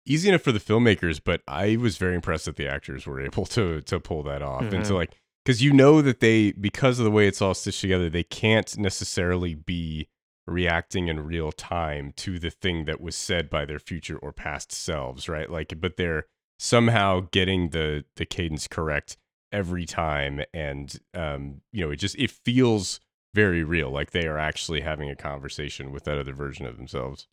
[0.06, 3.46] Easy enough for the filmmakers, but I was very impressed that the actors were able
[3.48, 4.96] to to pull that off and to Mhm.
[4.96, 5.12] like
[5.46, 8.78] because you know that they because of the way it's all stitched together, they can't
[8.78, 10.08] necessarily be
[10.48, 14.72] reacting in real time to the thing that was said by their future or past
[14.72, 15.50] selves, right?
[15.50, 16.26] Like, but they're
[16.58, 19.16] somehow getting the the cadence correct
[19.52, 23.00] every time, and um, you know, it just it feels
[23.36, 27.28] very real, like they are actually having a conversation with that other version of themselves.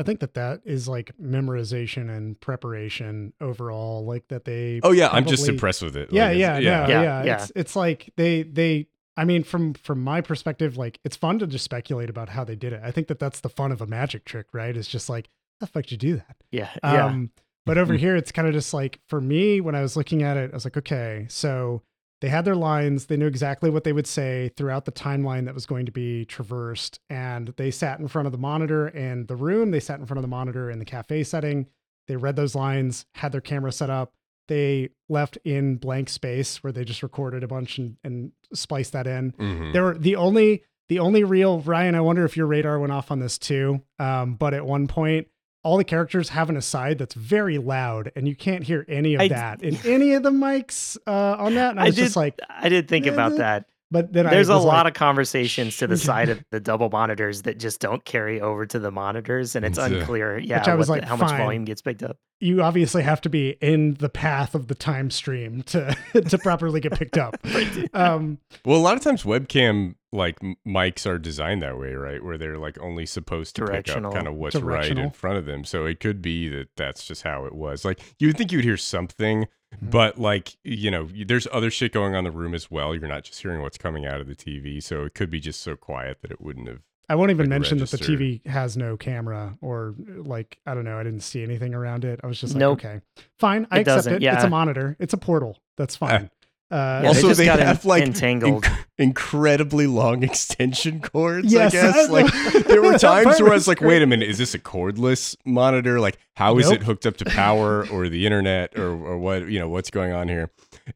[0.00, 4.04] I think that that is like memorization and preparation overall.
[4.06, 4.80] Like that they.
[4.82, 6.10] Oh yeah, I'm just impressed with it.
[6.12, 7.34] Yeah, Like, yeah, it's- no, Yeah, yeah, yeah.
[7.42, 8.88] It's it's like they they.
[9.16, 12.56] I mean, from from my perspective, like it's fun to just speculate about how they
[12.56, 12.80] did it.
[12.82, 14.74] I think that that's the fun of a magic trick, right?
[14.74, 15.26] It's just like,
[15.60, 16.36] how the fuck did you do that?
[16.50, 17.04] Yeah, yeah.
[17.06, 17.30] Um,
[17.66, 20.38] but over here, it's kind of just like for me, when I was looking at
[20.38, 21.82] it, I was like, okay, so
[22.20, 25.54] they had their lines, they knew exactly what they would say throughout the timeline that
[25.54, 29.36] was going to be traversed, and they sat in front of the monitor in the
[29.36, 31.66] room, they sat in front of the monitor in the cafe setting,
[32.08, 34.12] they read those lines, had their camera set up,
[34.48, 39.06] they left in blank space where they just recorded a bunch and, and spliced that
[39.06, 39.72] in Mhm.
[39.72, 41.94] there were the only the only real Ryan.
[41.94, 43.80] I wonder if your radar went off on this too.
[44.00, 45.28] Um, but at one point,
[45.62, 49.20] all the characters have an aside that's very loud, and you can't hear any of
[49.20, 51.70] I- that in any of the mics uh, on that.
[51.72, 52.04] And I I was did.
[52.04, 53.66] just like, I did think "Eh, about eh." that.
[53.90, 56.60] but then There's I a was lot like, of conversations to the side of the
[56.60, 60.38] double monitors that just don't carry over to the monitors, and it's It's, uh, unclear.
[60.38, 62.16] Yeah, I was what the- like, how much volume gets picked up.
[62.40, 65.94] you obviously have to be in the path of the time stream to
[66.28, 67.36] to properly get picked up.
[67.92, 72.22] um, Well, a lot of times webcam like mics are designed that way, right?
[72.24, 75.46] Where they're like only supposed to pick up kind of what's right in front of
[75.46, 75.64] them.
[75.64, 77.84] So it could be that that's just how it was.
[77.84, 79.90] Like you would think you would hear something, Mm-hmm.
[79.90, 82.92] but like you know, there's other shit going on in the room as well.
[82.92, 85.60] You're not just hearing what's coming out of the TV, so it could be just
[85.60, 86.80] so quiet that it wouldn't have.
[87.08, 87.96] I won't even Like mention that the.
[87.98, 90.98] TV has no camera or like I don't know.
[90.98, 92.18] I didn't see anything around it.
[92.24, 92.78] I was just like, Nope.
[92.84, 93.00] okay,
[93.38, 93.68] fine.
[93.70, 94.22] I It accept doesn't, it.
[94.24, 94.96] It's a monitor.
[94.98, 95.56] It's a portal.
[95.76, 96.30] That's fine.
[96.68, 98.64] Uh, Yeah, also, they just they, got en- have like entangled.
[98.64, 101.52] inc- incredibly long extension cords.
[101.52, 104.28] Yes, I guess like there were times where I was was like, "Wait a minute,
[104.28, 105.98] is this a cordless monitor?
[105.98, 106.80] Like, how is Nope.
[106.80, 109.48] it hooked up to power or the internet or or what?
[109.48, 110.50] You know, what's going on here?"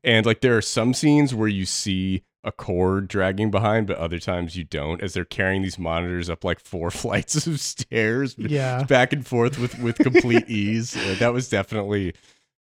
[0.05, 4.19] And like, there are some scenes where you see a cord dragging behind, but other
[4.19, 8.83] times you don't, as they're carrying these monitors up like four flights of stairs, Yeah.
[8.83, 10.95] back and forth with with complete ease.
[10.97, 12.13] Uh, that was definitely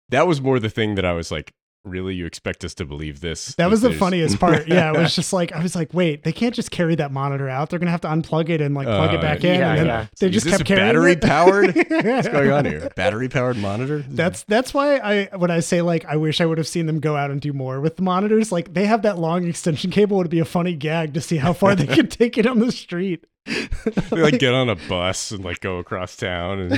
[0.08, 1.52] that was more the thing that I was like,
[1.84, 3.54] really, you expect us to believe this?
[3.56, 4.66] That was the funniest part.
[4.74, 7.48] Yeah, it was just like I was like, wait, they can't just carry that monitor
[7.48, 7.70] out.
[7.70, 9.60] They're gonna have to unplug it and like plug Uh, it back in.
[9.60, 10.06] yeah, and yeah.
[10.18, 11.20] They Is just kept carrying battery it.
[11.20, 11.74] powered?
[11.90, 12.90] What's going on here?
[12.96, 14.04] Battery powered monitor?
[14.08, 17.00] That's that's why I when I say like I wish I would have seen them
[17.00, 18.50] go out and do more with the monitors.
[18.50, 20.18] Like they have that long extension cable.
[20.20, 22.72] It'd be a funny gag to see how far they could take it on the
[22.72, 23.26] street.
[23.46, 26.70] they like get on a bus and like go across town and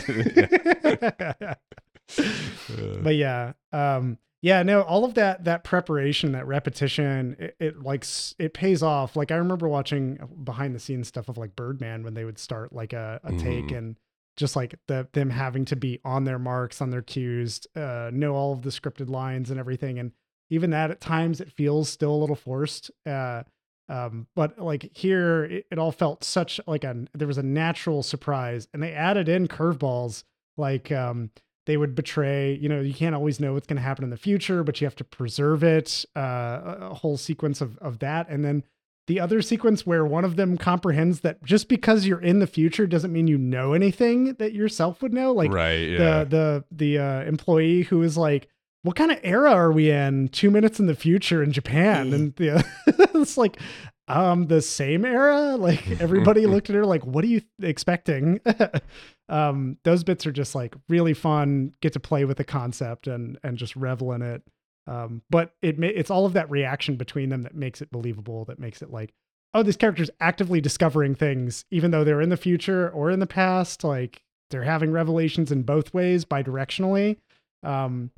[3.03, 8.05] but yeah um yeah no all of that that preparation that repetition it, it like
[8.39, 9.17] it pays off.
[9.17, 12.73] Like i remember watching behind the scenes stuff of like birdman when they would start
[12.73, 13.79] like a, a take Mhm.
[13.79, 13.97] and
[14.37, 18.35] just like the them having to be on their marks on their cues uh know
[18.35, 19.99] all of the scripted lines and everything.
[19.99, 20.13] And
[20.51, 23.43] even that at times it feels still a little forced uh
[23.89, 28.03] Um, but like here, it, it all felt such like a there was a natural
[28.03, 30.25] surprise, and they added in curveballs
[30.57, 31.31] like um,
[31.67, 32.55] they would betray.
[32.55, 34.87] You know, you can't always know what's going to happen in the future, but you
[34.87, 36.05] have to preserve it.
[36.17, 38.65] Uh, a whole sequence of of that, and then
[39.07, 42.87] the other sequence where one of them comprehends that just because you're in the future
[42.87, 45.33] doesn't mean you know anything that yourself would know.
[45.33, 45.91] Like right.
[45.91, 46.25] Yeah.
[46.25, 48.49] the the the uh, employee who is like,
[48.83, 50.29] "What kind of era are we in?
[50.29, 52.65] Two minutes in the future in Japan?" And the,
[53.15, 53.61] it's like,
[54.09, 55.57] um, the same era.
[55.57, 58.41] Like everybody looked at her like, "What are you expecting?"
[59.29, 61.73] um, those bits are just like really fun.
[61.81, 64.43] Get to play with the concept and and just revel in it.
[64.87, 68.45] Um, but it ma- it's all of that reaction between them that makes it believable.
[68.45, 69.13] That makes it like,
[69.55, 73.27] oh, this character's actively discovering things, even though they're in the future or in the
[73.27, 73.83] past.
[73.83, 77.17] Like they're having revelations in both ways, bidirectionally.
[77.65, 78.13] Um,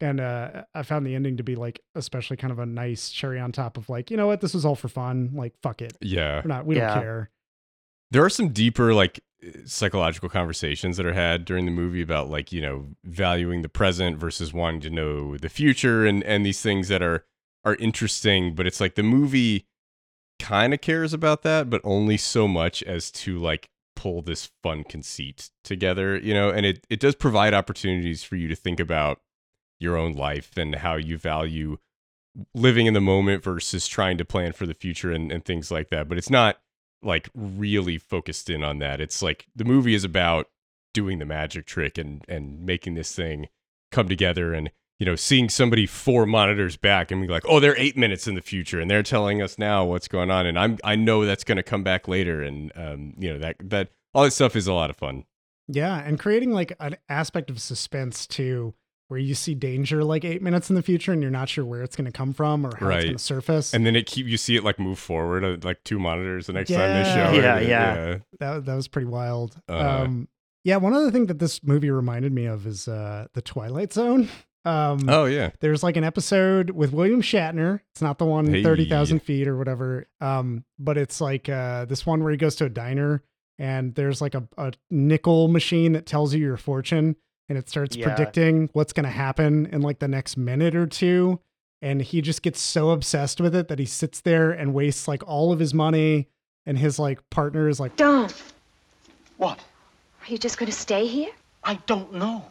[0.00, 3.38] and uh, I found the ending to be like, especially kind of a nice cherry
[3.40, 5.30] on top of like, you know what, this was all for fun.
[5.34, 6.36] Like, fuck it, yeah.
[6.36, 6.94] we're not, we Yeah.
[6.94, 7.30] don't care.
[8.10, 9.20] there are some deeper like
[9.64, 14.18] psychological conversations that are had during the movie about like you know valuing the present
[14.18, 17.24] versus wanting to know the future and and these things that are
[17.64, 18.54] are interesting.
[18.54, 19.66] But it's like the movie
[20.40, 24.84] kind of cares about that but only so much as to like pull this fun
[24.84, 26.50] conceit together you know?
[26.50, 29.20] And it it does provide opportunities for you to think about
[29.80, 31.78] your own life and how you value
[32.54, 35.90] living in the moment versus trying to plan for the future and, and things like
[35.90, 36.08] that.
[36.08, 36.60] But it's not
[37.02, 39.00] like really focused in on that.
[39.00, 40.48] It's like the movie is about
[40.94, 43.48] doing the magic trick and and making this thing
[43.90, 47.78] come together and you know seeing somebody four monitors back and be like, oh, they're
[47.78, 50.78] eight minutes in the future and they're telling us now what's going on and I'm
[50.82, 54.24] I know that's going to come back later and um you know that that all
[54.24, 55.24] that stuff is a lot of fun.
[55.68, 58.74] Yeah, and creating like an aspect of suspense too,
[59.08, 61.82] where you see danger like eight minutes in the future and you're not sure where
[61.82, 62.98] it's going to come from or how Right.
[62.98, 63.74] it's going to surface.
[63.74, 66.52] And then it keep you see it like move forward uh, like two monitors the
[66.52, 67.14] next time they Yeah.
[67.32, 67.42] show it.
[67.42, 68.18] Yeah, yeah.
[68.40, 69.56] that that was pretty wild.
[69.68, 70.02] Uh-huh.
[70.04, 70.28] Um,
[70.64, 74.28] yeah, one other thing that this movie reminded me of is uh, the Twilight Zone.
[74.64, 75.50] Um, Oh yeah.
[75.60, 77.80] there's like an episode with William Shatner.
[77.94, 78.62] It's not the one Hey.
[78.62, 80.08] thirty thousand feet or whatever.
[80.20, 83.22] Um, but it's like uh, this one where he goes to a diner
[83.58, 87.16] and there's like a, a nickel machine that tells you your fortune
[87.48, 88.06] and it starts Yeah.
[88.06, 91.40] predicting what's going to happen in like the next minute or two.
[91.80, 95.22] And he just gets so obsessed with it that he sits there and wastes like
[95.26, 96.28] all of his money.
[96.66, 98.34] And his like partner is like, Don't.
[99.36, 99.58] What?
[99.58, 101.30] Are you just going to stay here?
[101.64, 102.44] I don't know.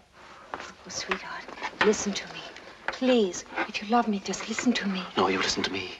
[0.53, 1.43] Oh, sweetheart,
[1.85, 2.39] listen to me.
[2.87, 5.03] Please, if you love me, just listen to me.
[5.17, 5.91] No, you listen to me.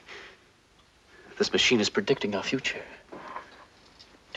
[1.38, 2.82] This machine is predicting our future.
[3.12, 3.18] Do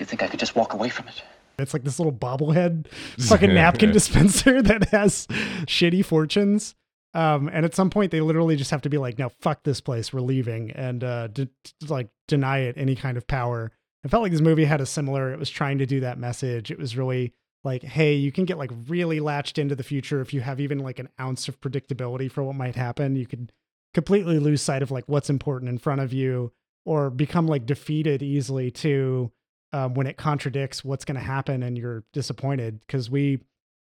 [0.01, 1.23] you think I could just walk away from it?
[1.61, 2.87] It's like this little bobblehead
[3.18, 5.27] fucking napkin dispenser that has
[5.66, 6.75] shitty fortunes.
[7.12, 9.81] Um, and at some point, they literally just have to be like, "No, fuck this
[9.81, 10.12] place.
[10.12, 11.49] We're leaving," and uh, de-
[11.88, 13.73] like deny it any kind of power.
[14.05, 15.33] I felt like this movie had a similar.
[15.33, 16.70] It was trying to do that message.
[16.70, 17.33] It was really
[17.64, 20.79] like, "Hey, you can get like really latched into the future if you have even
[20.79, 23.16] like an ounce of predictability for what might happen.
[23.16, 23.51] You could
[23.92, 26.53] completely lose sight of like what's important in front of you,
[26.85, 29.33] or become like defeated easily too."
[29.72, 33.40] Um, when it contradicts what's going to happen and you're disappointed because we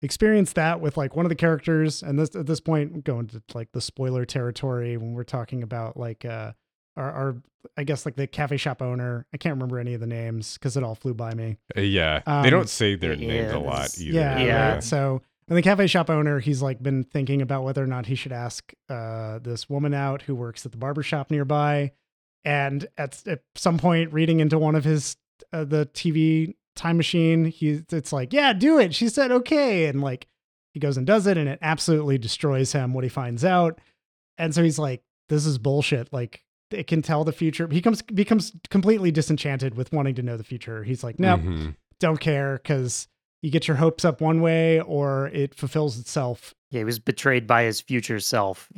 [0.03, 3.43] experienced that with like one of the characters and this at this point going to
[3.55, 6.53] like the spoiler territory when we're talking about like uh
[6.97, 7.37] our, our
[7.77, 10.75] i guess like the cafe shop owner i can't remember any of the names because
[10.77, 12.21] it all flew by me Uh, yeah.
[12.25, 14.19] they Um, don't say their names a lot either.
[14.19, 14.73] yeah, Yeah.
[14.75, 14.83] right.
[14.83, 18.15] So, and the cafe shop owner, he's like been thinking about whether or not he
[18.15, 21.91] should ask uh, this woman out who works at the barber shop nearby.
[22.45, 25.17] And at, at some point, reading into one of his
[25.53, 28.95] uh, the TV time machine, he's it's like, yeah, do it.
[28.95, 30.27] She said okay, and like
[30.73, 32.95] he goes and does it, and it absolutely destroys him.
[32.95, 33.81] What he finds out,
[34.39, 36.13] and so he's like, this is bullshit.
[36.13, 37.69] Like it can tell the future.
[37.71, 40.85] He comes becomes completely disenchanted with wanting to know the future.
[40.85, 41.77] He's like, nope Mhm.
[41.99, 43.09] don't care because
[43.43, 46.55] you get your hopes up one way or it fulfills itself.
[46.71, 48.69] Yeah, he was betrayed by his future self.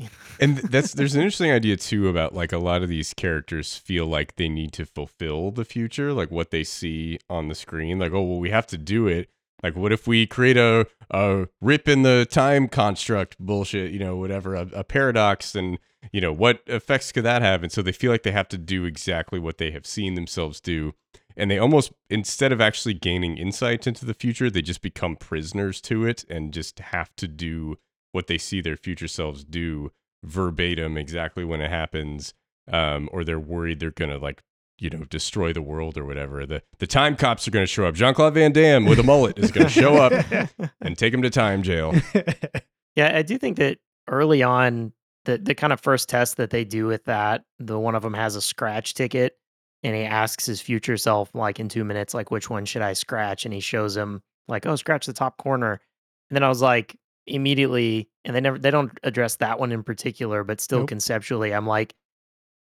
[0.41, 4.07] and that's there's an interesting idea too about like a lot of these characters feel
[4.07, 8.13] like they need to fulfill the future like what they see on the screen like
[8.13, 9.29] oh well we have to do it.
[9.63, 14.17] Like what if we create a a rip in the time construct bullshit you know
[14.17, 15.79] whatever a, a paradox and
[16.13, 17.63] you know what effects could that have?
[17.63, 20.61] And so they feel like they have to do exactly what they have seen themselves
[20.61, 20.95] do
[21.37, 25.81] and they almost instead of actually gaining insight into the future they just become prisoners
[25.81, 27.77] to it and just have to do
[28.13, 29.91] what they see their future selves do
[30.25, 32.35] verbatim exactly when it happens
[32.71, 34.43] um or they're worried they're gonna like
[34.79, 36.45] you know destroy the world or whatever.
[36.45, 37.95] The the time cops are gonna show up.
[37.95, 40.13] Jean-claude van damme with a mullet is gonna show up
[40.81, 41.95] and take him to time jail.
[42.95, 44.93] Yeah, I do think that early on,
[45.25, 48.13] the the kind of first test that they do with that, the one of them
[48.13, 49.39] has a scratch ticket,
[49.83, 52.93] and he asks his future self like in two minutes like which one should i
[52.93, 55.81] scratch and he shows him like oh scratch the top corner
[56.31, 59.83] and then i was like immediately and they never they don't address that one in
[59.83, 60.89] particular but still Nope.
[60.89, 61.95] conceptually i'm like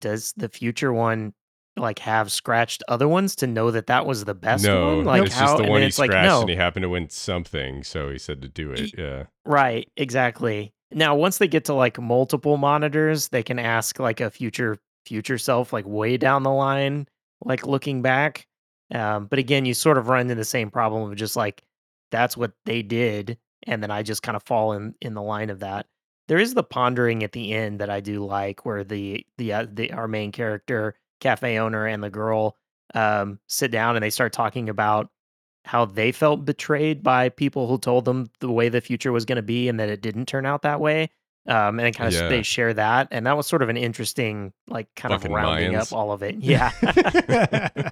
[0.02, 1.34] does the future one
[1.78, 5.26] like have scratched other ones to know that that was the best no, one like
[5.26, 7.10] it's how just the one he it's like scratched no and he happened to win
[7.10, 8.98] something, so he said to do it.
[8.98, 9.24] Yeah.
[9.46, 10.74] Right, exactly.
[10.92, 15.38] Now, once they get to like multiple monitors, they can ask like a future future
[15.38, 17.08] self, like way down the line,
[17.44, 18.48] like looking back.
[18.94, 21.64] Um, but again, you sort of run into the same problem of just like
[22.12, 25.50] that's what they did, and then I just kind of fall in in the line
[25.50, 25.88] of that.
[26.28, 29.68] There is the pondering at the end that I do like, where the the uh,
[29.72, 32.58] the our main character, cafe owner, and the girl
[32.94, 35.10] um, sit down and they start talking about
[35.66, 39.36] how they felt betrayed by people who told them the way the future was going
[39.38, 41.10] to be and that it didn't turn out that way.
[41.48, 42.28] Um, and kind of Yeah.
[42.30, 45.74] they share that, and that was sort of an interesting, like, kind Fucking of rounding
[45.74, 45.92] Mayans.
[45.92, 46.36] up all of it.
[46.40, 46.72] Yeah,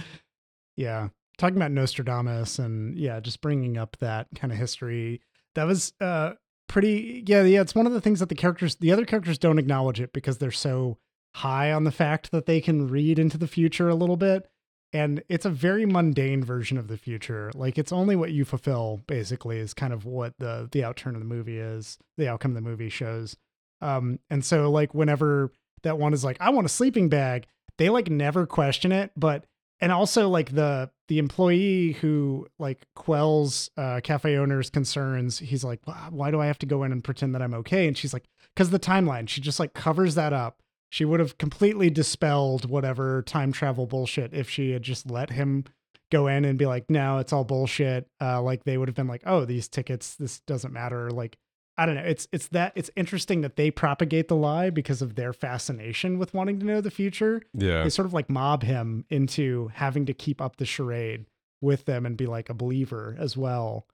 [0.76, 1.08] yeah.
[1.36, 5.20] Talking about Nostradamus and yeah, just bringing up that kind of history.
[5.54, 6.32] That was uh
[6.68, 9.58] pretty yeah, yeah, it's one of the things that the characters the other characters don't
[9.58, 10.98] acknowledge it because they're so
[11.34, 14.48] high on the fact that they can read into the future a little bit.
[14.94, 17.50] And it's a very mundane version of the future.
[17.54, 21.18] Like it's only what you fulfill basically is kind of what the the outturn of
[21.18, 23.36] the movie is, the outcome of the movie shows.
[23.80, 25.50] Um and so like whenever
[25.82, 29.44] that one is like I want a sleeping bag, they like never question it, but
[29.80, 35.80] and also like the the employee who like quells uh cafe owner's concerns he's like
[35.84, 38.14] "Why- why do i have to go in and pretend that i'm okay and she's
[38.14, 38.24] like
[38.54, 40.62] because the timeline she just like covers that up
[40.94, 45.64] she would have completely dispelled whatever time travel bullshit if she had just let him
[46.12, 49.08] go in and be like no it's all bullshit uh like they would have been
[49.08, 51.36] like oh these tickets this doesn't matter like
[51.76, 55.16] i don't know it's it's that it's interesting that they propagate the lie because of
[55.16, 57.82] their fascination with wanting to know the future Yeah.
[57.82, 61.26] they sort of like mob him into having to keep up the charade
[61.60, 63.86] with them and be like a believer as well.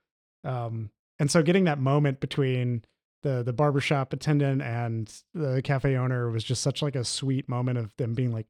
[0.44, 0.90] Um,
[1.20, 2.84] and so getting that moment between
[3.22, 7.78] the the barbershop attendant and the cafe owner was just such like a sweet moment
[7.78, 8.46] of them being like,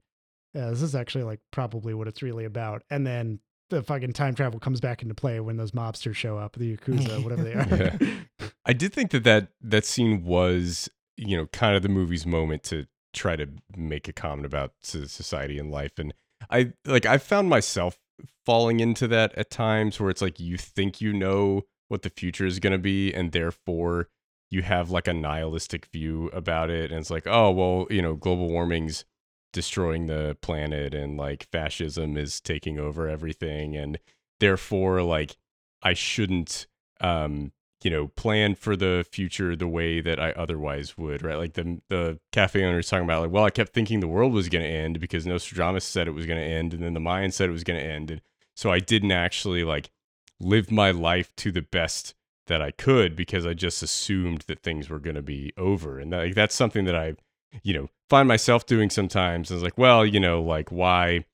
[0.55, 2.83] yeah, this is actually like probably what it's really about.
[2.91, 3.41] And then
[3.71, 7.23] the fucking time travel comes back into play when those mobsters show up, the Yakuza,
[7.25, 8.51] whatever they are.
[8.67, 12.63] I did think that, that that scene was, you know, kind of the movie's moment
[12.65, 15.99] to try to make a comment about society and life.
[15.99, 16.15] And
[16.51, 17.99] I like I found myself
[18.45, 22.47] falling into that at times where it's like you think you know what the future
[22.47, 24.09] is going to be and therefore
[24.51, 28.15] you have like a nihilistic view about it and it's like oh well you know
[28.15, 29.05] global warming's
[29.53, 33.99] destroying the planet and like fascism is taking over everything and
[34.39, 35.37] therefore like
[35.83, 36.67] i shouldn't
[37.01, 41.39] um you know plan for the future the way that i otherwise would right?
[41.39, 44.49] Like the the cafe owner's talking about like well i kept thinking the world was
[44.49, 47.33] going to end because nostradamus said it was going to end and then the mayan
[47.33, 48.21] said it was going to end and
[48.55, 49.91] so i didn't actually like
[50.39, 52.15] live my life to the best
[52.51, 55.99] that i could because i just assumed that things were going to be over.
[55.99, 57.15] And that, like, that's something that i
[57.63, 61.25] you know find myself doing sometimes I was like well you know like why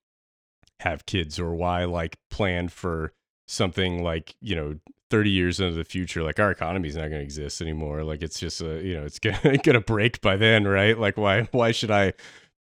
[0.80, 3.12] have kids or why like plan for
[3.48, 4.78] something like you know
[5.10, 6.22] 30 years into the future?
[6.22, 8.02] Like our economy's not going to exist anymore.
[8.02, 10.98] Like it's just a you know it's gonna, gonna break by then right?
[10.98, 12.12] Like why why should i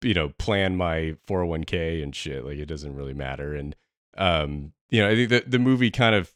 [0.02, 2.46] you know plan my 401k and shit?
[2.46, 3.56] Like it doesn't really matter.
[3.56, 3.76] And
[4.18, 6.32] um you know i think that the movie kind of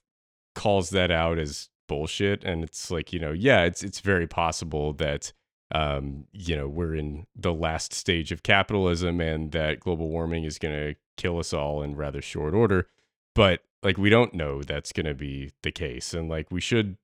[0.56, 4.94] calls that out as bullshit and it's like you know yeah it's it's very possible
[4.94, 5.34] that
[5.74, 10.60] um you know we're in the last stage of capitalism and that global warming is
[10.60, 12.88] going to kill us all in rather short order
[13.36, 16.98] but like we don't know that's going to be the case and like we should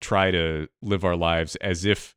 [0.00, 2.16] try to live our lives as if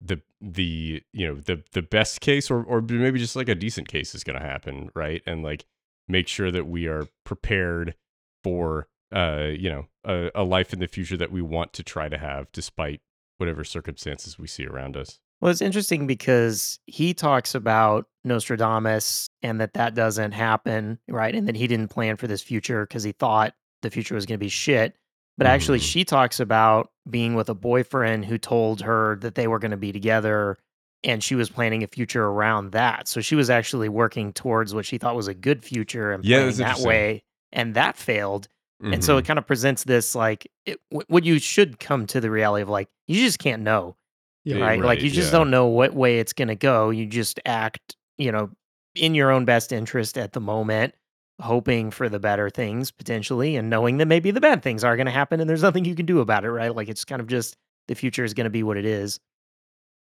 [0.00, 3.88] the the you know the the best case or or maybe just like a decent
[3.88, 5.22] case is going to happen right?
[5.26, 5.66] And like
[6.08, 7.94] make sure that we are prepared
[8.42, 12.08] for uh you know a, a life in the future that we want to try
[12.08, 13.00] to have despite
[13.38, 19.60] whatever circumstances we see around us Well, it's interesting because he talks about Nostradamus and
[19.60, 21.34] that that doesn't happen, right?
[21.34, 24.38] And that he didn't plan for this future because he thought the future was going
[24.38, 24.94] to be shit.
[25.38, 25.90] But actually, Mhm.
[25.90, 29.76] she talks about being with a boyfriend who told her that they were going to
[29.78, 30.58] be together
[31.02, 33.08] and she was planning a future around that.
[33.08, 36.40] So she was actually working towards what she thought was a good future and Yeah,
[36.40, 37.22] planning that way.
[37.52, 38.48] And that failed.
[38.82, 42.20] And so it kind of presents this like it, wh- what you should come to
[42.20, 43.96] the reality of like, you just can't know
[44.44, 44.56] yeah.
[44.56, 44.80] Yeah, right?
[44.80, 45.38] Like you just yeah.
[45.38, 46.90] don't know what way it's going to go.
[46.90, 48.50] You just act, you know,
[48.94, 50.94] in your own best interest at the moment,
[51.40, 55.06] hoping for the better things potentially and knowing that maybe the bad things are going
[55.06, 56.74] to happen and there's nothing you can do about it, right?
[56.74, 57.56] Like it's kind of just
[57.88, 59.20] the future is going to be what it is.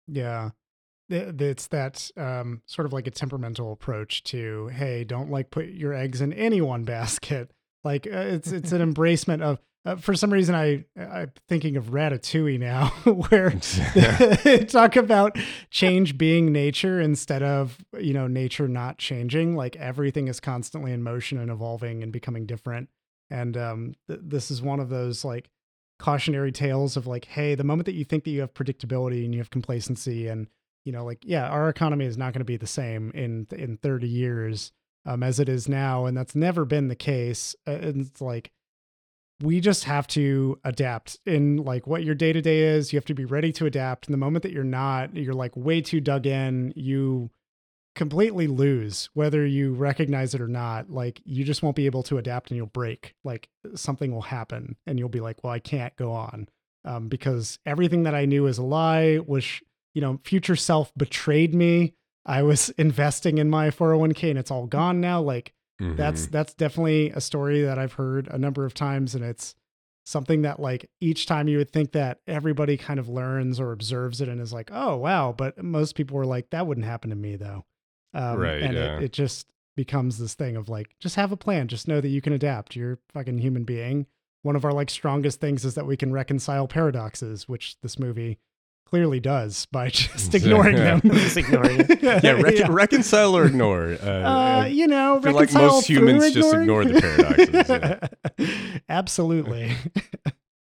[0.07, 0.51] Yeah.
[1.09, 5.95] it's that um, sort of like a temperamental approach to hey, don't like put your
[5.95, 7.51] eggs in any one basket.
[7.85, 9.59] Like uh, it's it's an embracement of.
[9.87, 15.39] Uh, for some reason, I I'm thinking of Ratatouille now, where they talk about
[15.70, 19.57] change being nature instead of you know nature not changing.
[19.57, 22.91] Like everything is constantly in motion and evolving and becoming different.
[23.31, 25.49] And um, th- this is one of those like
[25.99, 29.33] cautionary tales of like, hey, the moment that you think that you have predictability and
[29.33, 30.49] you have complacency and
[30.85, 33.78] you know, like, yeah, our economy is not going to be the same in in
[33.78, 34.72] 30 years
[35.07, 37.55] um, as it is now, and that's never been the case.
[37.66, 38.53] Uh, and it's like
[39.42, 42.92] we just have to adapt in like what your day to day is.
[42.92, 44.07] You have to be ready to adapt.
[44.07, 46.72] And the moment that you're not, you're like way too dug in.
[46.76, 47.30] You
[47.94, 50.90] completely lose whether you recognize it or not.
[50.90, 53.14] Like you just won't be able to adapt and you'll break.
[53.24, 56.48] Like something will happen and you'll be like, well, I can't go on
[56.84, 59.18] um, because everything that I knew is a lie.
[59.26, 59.46] Was
[59.94, 61.94] you know, future self betrayed me.
[62.27, 65.21] I was investing in my 401k and it's all gone now.
[65.21, 66.31] Like that's Mhm.
[66.31, 69.55] that's definitely a story that I've heard a number of times and it's
[70.05, 74.21] something that like each time you would think that everybody kind of learns or observes
[74.21, 77.16] it and is like, "Oh, wow," but most people were like, "That wouldn't happen to
[77.16, 77.64] me though."
[78.12, 78.97] Um, Right, and yeah.
[78.99, 79.47] it, it just
[79.77, 82.75] becomes this thing of like just have a plan, just know that you can adapt.
[82.77, 84.07] You're a fucking human being.
[84.43, 88.39] One of our like strongest things is that we can reconcile paradoxes, which this movie
[88.91, 90.97] clearly does by just ignoring Yeah.
[91.01, 91.11] them.
[91.12, 92.03] Just ignoring it.
[92.03, 93.97] yeah, rec- reconcile or ignore.
[94.03, 99.72] Uh, Uh, you know, I like most through humans just ignore the paradoxes, Absolutely.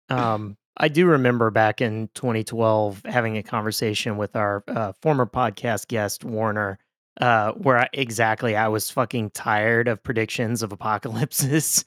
[0.09, 5.87] Um, I do remember back in 2012 having a conversation with our uh, former podcast
[5.87, 6.77] guest Warner,
[7.19, 11.83] uh, where I, exactly I was fucking tired of predictions of apocalypses,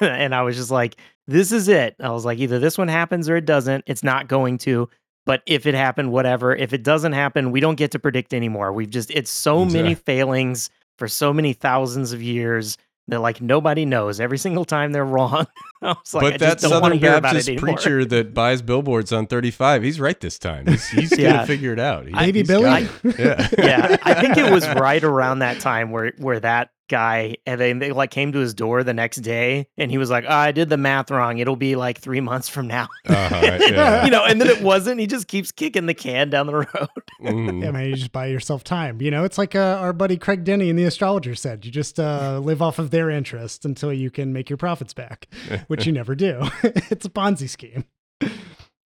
[0.00, 0.96] and I was just like,
[1.26, 3.84] "This is it." I was like, "Either this one happens or it doesn't.
[3.86, 4.88] It's not going to."
[5.26, 6.54] But if it happened, whatever.
[6.54, 8.72] If it doesn't happen, we don't get to predict anymore.
[8.72, 12.76] We've just it's so many failings for so many thousands of years
[13.08, 14.20] that like nobody knows.
[14.20, 15.46] Every single time they're wrong.
[15.82, 18.62] I was like, I but just that don't wanna Southern hear Baptist preacher that buys
[18.62, 20.66] billboards on 35, he's right this time.
[20.66, 21.32] He's, he's Yeah.
[21.32, 22.06] gonna figure it out.
[22.06, 22.64] He- Baby he's Billy.
[22.64, 22.82] got
[23.18, 27.60] yeah, yeah, I think it was right around that time where where that guy and
[27.60, 30.32] then they like came to his door the next day and he was like, oh,
[30.34, 31.38] "I did the math wrong.
[31.38, 34.04] It'll be like three months from now." Uh-huh, yeah.
[34.04, 35.00] you know, and then it wasn't.
[35.00, 36.88] He just keeps kicking the can down the road.
[37.22, 37.62] Mhm.
[37.62, 39.00] Yeah, man, you just buy yourself time.
[39.00, 41.64] You know, it's like uh, our buddy Craig Denny and The Astrologer said.
[41.64, 45.28] You just uh, live off of their interest until you can make your profits back,
[45.68, 46.40] which you never do.
[46.62, 47.84] it's a Ponzi scheme.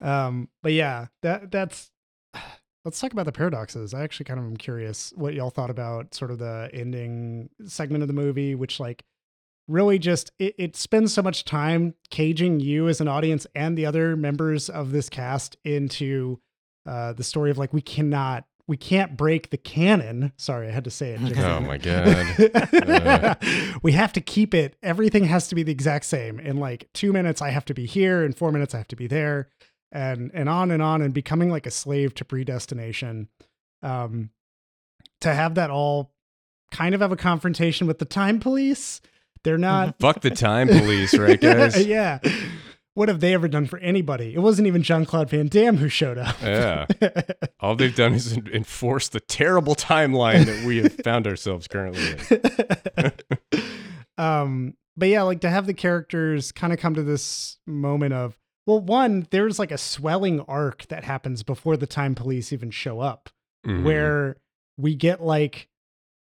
[0.01, 1.91] Um, but yeah, that that's.
[2.85, 3.95] Let's talk about the paradoxes.
[3.95, 8.03] I actually kind of am curious what y'all thought about sort of the ending segment
[8.03, 9.05] of the movie, which like
[9.69, 13.87] really just it, it spends so much time caging you as an audience and the
[13.87, 16.41] other members of this cast into
[16.85, 20.33] uh, the story of like we cannot we can't break the canon.
[20.37, 21.37] Sorry, I had to say it.
[21.39, 23.39] Oh my god.
[23.83, 24.77] we have to keep it.
[24.83, 26.39] Everything has to be the exact same.
[26.39, 28.25] In like two minutes, I have to be here.
[28.25, 29.49] In four minutes, I have to be there,
[29.93, 33.29] and and on and on, and becoming like a slave to predestination.
[33.83, 34.31] Um,
[35.21, 36.13] to have that all
[36.73, 39.01] kind of have a confrontation with the time police.
[39.45, 41.85] They're not Fuck the time police, right, guys?
[41.87, 42.19] yeah.
[42.95, 44.35] What have they ever done for anybody?
[44.35, 46.37] It wasn't even Jean Claude Van Damme who showed up.
[46.43, 46.87] Yeah.
[47.61, 52.17] All they've done is en- enforce the terrible timeline that we have found ourselves currently
[52.31, 53.13] in.
[54.19, 58.39] um, but yeah, like to have the characters kind of come to this moment of,
[58.67, 63.01] well, one, there's like a swelling arc that happens before the time police even show
[63.01, 63.29] up,
[63.67, 63.85] Mhm.
[63.85, 64.37] where
[64.77, 65.69] we get like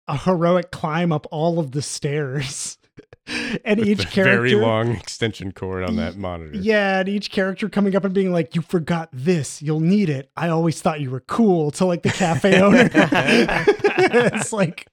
[0.06, 2.78] a heroic climb up all of the stairs.
[3.64, 6.56] and With each character very long extension cord on that monitor.
[6.58, 9.60] Yeah, and each character coming up and being like, "You forgot this.
[9.62, 10.30] You'll need it.
[10.36, 14.86] I always thought you were cool." To like the cafe owner, it's like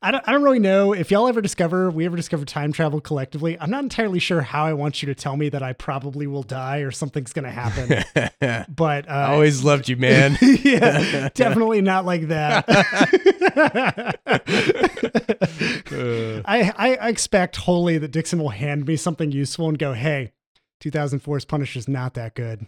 [0.00, 0.26] I don't.
[0.26, 3.58] I don't really know if y'all ever discover we ever discover time travel collectively.
[3.60, 6.42] I'm not entirely sure how I want you to tell me that I probably will
[6.42, 8.04] die or something's gonna happen.
[8.68, 10.36] But uh, I always loved you, man.
[10.42, 12.64] yeah, definitely not like that.
[16.44, 20.32] I, I I expect wholly that Dixon will hand me something useful and go, "Hey,
[20.82, 22.66] 2004's Punisher's not that good."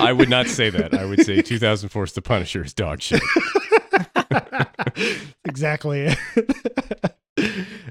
[0.00, 0.94] I would not say that.
[0.94, 3.22] I would say 2004's The Punisher is dog shit.
[5.44, 6.08] exactly.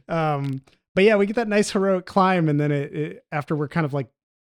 [0.09, 0.61] um,
[0.95, 3.85] but yeah, we get that nice heroic climb, and then it, it after we're kind
[3.85, 4.07] of like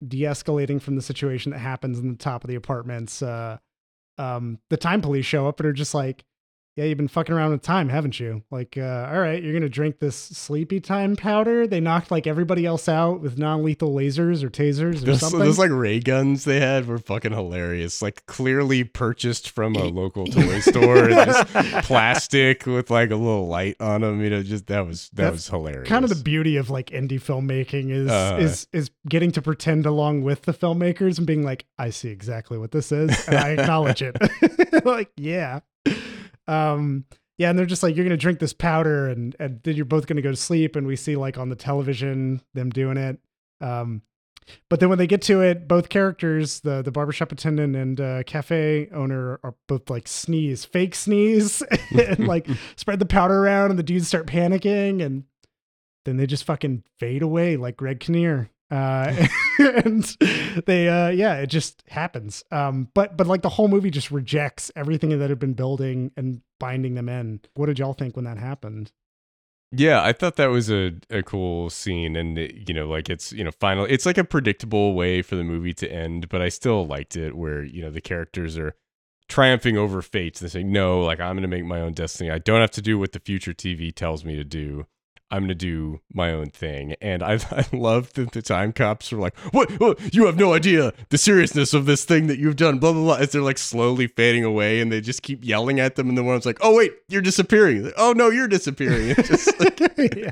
[0.05, 3.57] de-escalating from the situation that happens in the top of the apartments, uh,
[4.17, 6.23] um, the time police show up and are just like,
[6.77, 8.43] yeah, you've been fucking around with time, haven't you?
[8.51, 11.65] Like, uh, all right, you're gonna drink this sleepy time powder.
[11.67, 15.39] They knocked like everybody else out with non-lethal lasers or tasers or Those, something.
[15.39, 18.01] those like ray guns they had were fucking hilarious.
[18.01, 21.47] Like clearly purchased from a local toy store, just
[21.87, 24.21] plastic with like a little light on them.
[24.23, 25.89] You know, just that was that That's was hilarious.
[25.89, 28.37] kind of the beauty of like indie filmmaking is Uh.
[28.39, 32.57] is is getting to pretend along with the filmmakers and being like, I see exactly
[32.57, 34.15] what this is, and I acknowledge it.
[34.85, 35.61] like, yeah.
[36.47, 37.05] Um,
[37.37, 40.07] yeah, and they're just like, you're gonna drink this powder and and then you're both
[40.07, 43.19] gonna go to sleep, and we see like on the television them doing it.
[43.61, 44.01] Um
[44.69, 48.23] but then when they get to it, both characters, the the barbershop attendant and uh,
[48.23, 53.79] cafe owner, are both like sneeze, fake sneeze, and like spread the powder around, and
[53.79, 55.23] the dudes start panicking, and
[56.05, 58.49] then they just fucking fade away like Greg Kinnear.
[58.69, 59.27] Uh,
[59.59, 60.03] and
[60.65, 62.43] they, uh, yeah, it just happens.
[62.51, 66.41] Um, but but like the whole movie just rejects everything that had been building and
[66.59, 67.41] binding them in.
[67.55, 68.91] What did y'all think when that happened?
[69.71, 73.33] Yeah, I thought that was a, a cool scene, and it, you know, like it's
[73.33, 73.85] you know, final.
[73.85, 77.35] It's like a predictable way for the movie to end, but I still liked it
[77.35, 78.75] where you know the characters are
[79.27, 82.31] triumphing over fate and saying, "No, like I'm to make my own destiny.
[82.31, 84.87] I don't have to do what the future TV tells me to do.
[85.31, 89.11] I'm going to do my own thing." And I I loved that the time cops
[89.13, 89.71] are like, "What?
[89.79, 90.13] what?
[90.13, 93.15] You have no idea the seriousness of this thing that you've done." Blah blah blah.
[93.15, 96.23] As they're like slowly fading away, and they just keep yelling at them, and the
[96.23, 99.15] one's like, "Oh wait, you're disappearing." Like, oh no, you're disappearing.
[99.23, 99.79] Just like,
[100.15, 100.31] Yeah.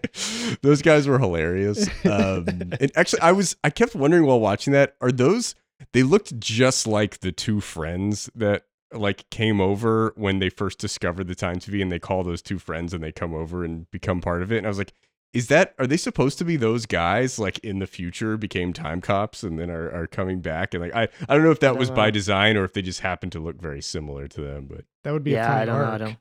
[0.62, 1.88] those guys were hilarious.
[2.06, 2.46] Um,
[2.80, 5.56] and actually, I was I kept wondering while watching that, are those
[5.92, 8.64] they looked just like the two friends that
[8.96, 12.60] like came over when they first discovered the time TV, and they call those two
[12.60, 14.58] friends and they come over and become part of it.
[14.58, 14.94] And I was like,
[15.36, 19.02] is that are they supposed to be those guys like in the future became time
[19.02, 21.72] cops and then are, are coming back and like I, I don't know if that
[21.72, 24.66] don't was by design or if they just happened to look very similar to them
[24.66, 25.92] but That would be a yeah, funny I don't know.
[25.92, 26.18] I don't.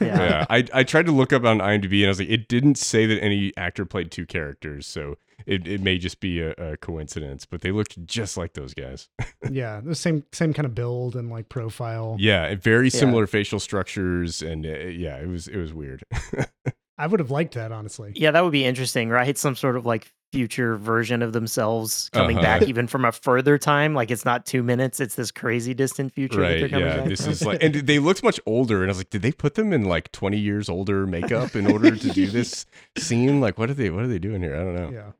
[0.00, 0.06] Yeah.
[0.06, 2.76] yeah, I, I tried to look up on IMDb and I was like, it didn't
[2.76, 5.16] say that any actor played two characters, so
[5.46, 7.46] it, it may just be a, a coincidence.
[7.46, 9.08] But they looked just like those guys.
[9.50, 12.16] yeah, the same same kind of build and like profile.
[12.18, 16.04] yeah, very similar facial structures, and uh, yeah, it was it was weird.
[16.98, 18.12] I would have liked that honestly.
[18.14, 19.36] Yeah, that would be interesting, right?
[19.36, 22.42] Some sort of like future version of themselves coming Uh-huh.
[22.60, 23.94] back even from a further time.
[23.94, 26.70] Like it's not two minutes, it's this crazy distant future that they're right?
[26.70, 27.32] coming Yeah, back this from.
[27.32, 29.72] is like, and they looked much older, and I was like, did they put them
[29.72, 32.66] in like twenty years older makeup in order to do this
[32.98, 33.40] scene?
[33.40, 34.56] Like, what are they what are they doing here?
[34.56, 34.90] I don't know.
[34.90, 35.12] Yeah.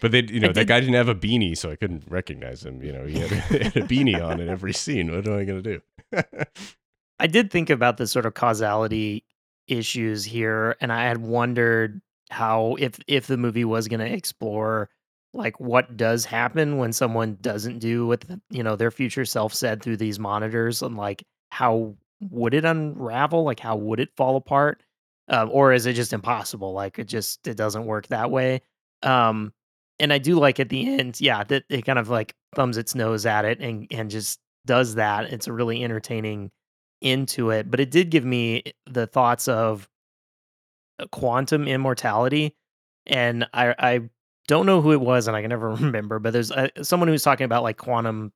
[0.00, 2.82] But they, you know, that guy didn't have a beanie, so I couldn't recognize him.
[2.82, 5.12] You know, he had, he had a beanie on in every scene.
[5.14, 5.80] What am I gonna do?
[7.18, 9.24] I did think about the sort of causality
[9.68, 12.00] issues here, and I had wondered
[12.32, 14.88] how if if the movie was going to explore
[15.34, 19.54] like what does happen when someone doesn't do what the, you know their future self
[19.54, 21.94] said through these monitors, and like how
[22.30, 23.44] would it unravel?
[23.44, 24.82] Like how would it fall apart?
[25.28, 26.72] Um, or is it just impossible?
[26.72, 28.62] Like it just it doesn't work that way.
[29.02, 29.52] Um,
[29.98, 32.94] and I do like at the end, yeah, that it kind of like thumbs its
[32.94, 35.32] nose at it and and just does that.
[35.32, 36.50] It's a really entertaining
[37.00, 39.88] into it, but it did give me the thoughts of
[41.10, 42.54] quantum immortality,
[43.06, 44.00] and I I
[44.48, 47.22] don't know who it was, and I can never remember, but there's uh, someone who's
[47.22, 48.32] talking about like quantum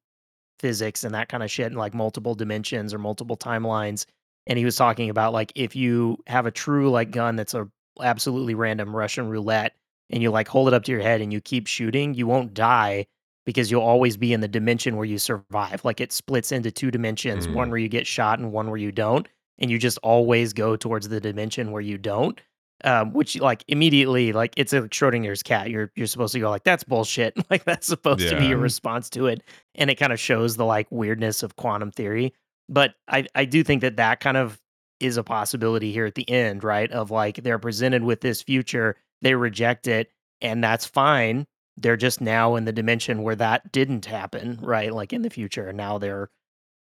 [0.60, 4.06] physics and that kind of shit, and like multiple dimensions or multiple timelines,
[4.46, 7.68] and he was talking about like if you have a true like gun that's a
[8.00, 9.74] absolutely random Russian roulette,
[10.10, 12.54] and you like hold it up to your head and you keep shooting, you won't
[12.54, 13.06] die
[13.44, 15.84] because you'll always be in the dimension where you survive.
[15.84, 17.54] Like it splits into two dimensions, Mm.
[17.54, 19.28] one where you get shot and one where you don't,
[19.58, 22.40] and you just always go towards the dimension where you don't.
[22.84, 25.70] Um, which like immediately, like it's a Schrodinger's cat.
[25.70, 27.34] You're you're supposed to go like that's bullshit.
[27.50, 29.42] like that's supposed to be your response to it,
[29.76, 32.34] and it kind of shows the like weirdness of quantum theory.
[32.68, 34.60] But I I do think that that kind of
[35.00, 36.90] is a possibility here at the end, right?
[36.90, 40.10] Of like they're presented with this future, they reject it,
[40.42, 41.46] and that's fine.
[41.78, 44.92] They're just now in the dimension where that didn't happen, right?
[44.92, 45.68] Like in the future.
[45.68, 46.28] and Now they're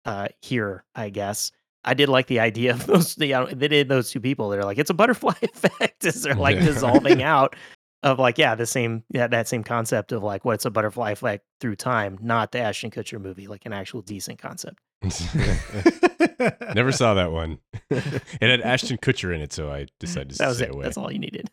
[0.06, 1.52] uh here, I guess.
[1.84, 4.48] I did like the idea of those you know, they did those two people.
[4.50, 6.64] They're like, it's a butterfly effect as they're like Yeah.
[6.66, 7.54] dissolving out
[8.02, 11.44] of like, yeah, the same yeah, that same concept of like what's a butterfly effect
[11.60, 14.78] through time, not the Ashton Kutcher movie, like an actual decent concept.
[16.74, 17.58] Never saw that one.
[17.90, 20.74] it had Ashton Kutcher in it, so I decided to That was stay it.
[20.74, 20.84] away.
[20.84, 21.50] That's all you needed.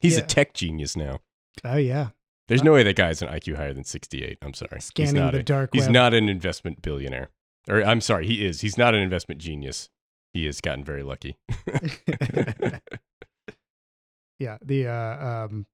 [0.00, 0.22] He's Yeah.
[0.22, 1.20] a tech genius now.
[1.64, 2.08] oh yeah,
[2.48, 4.38] There's no way that guy's an IQ higher than 68.
[4.42, 4.70] I'm sorry.
[4.74, 5.92] he's Scanning not the a, dark He's web.
[5.92, 7.30] not an investment billionaire.
[7.68, 8.60] Or I'm sorry, he is.
[8.60, 9.88] He's not an investment genius.
[10.34, 11.36] He has gotten very lucky.
[14.38, 14.58] yeah.
[14.62, 15.66] The uh, um,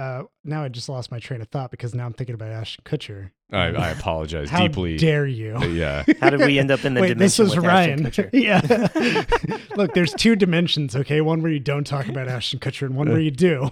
[0.00, 2.82] Uh, now I just lost my train of thought because now I'm thinking about Ashton
[2.84, 3.32] Kutcher.
[3.52, 4.58] I, I apologize deeply.
[4.58, 4.96] How deeply.
[4.96, 5.62] dare you?
[5.66, 6.04] yeah.
[6.22, 8.06] How did we end up in the Wait, this dimension was with Ryan.
[8.06, 8.30] Ashton Kutcher?
[9.42, 9.56] yeah.
[9.76, 11.20] Look, there's two dimensions, okay?
[11.20, 13.68] One where you don't talk about Ashton Kutcher and one where you do.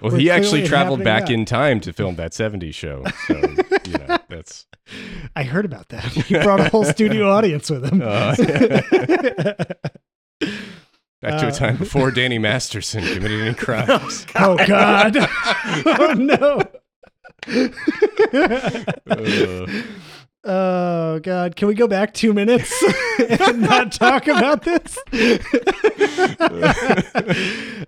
[0.00, 1.34] Well, We're he actually traveled back now.
[1.34, 3.04] in time to film that 70s show.
[3.28, 4.66] So, you know, that's.
[5.36, 6.02] I heard about that.
[6.04, 8.02] He brought a whole studio audience with him.
[8.02, 8.34] Uh,
[11.22, 14.26] back to Uh, a time before Danny Masterson committed any crimes.
[14.36, 15.16] oh God!
[15.18, 16.62] oh no!
[19.06, 19.66] Uh,
[20.42, 21.54] Oh God!
[21.54, 22.72] Can we go back two minutes
[23.18, 24.96] and not talk about this?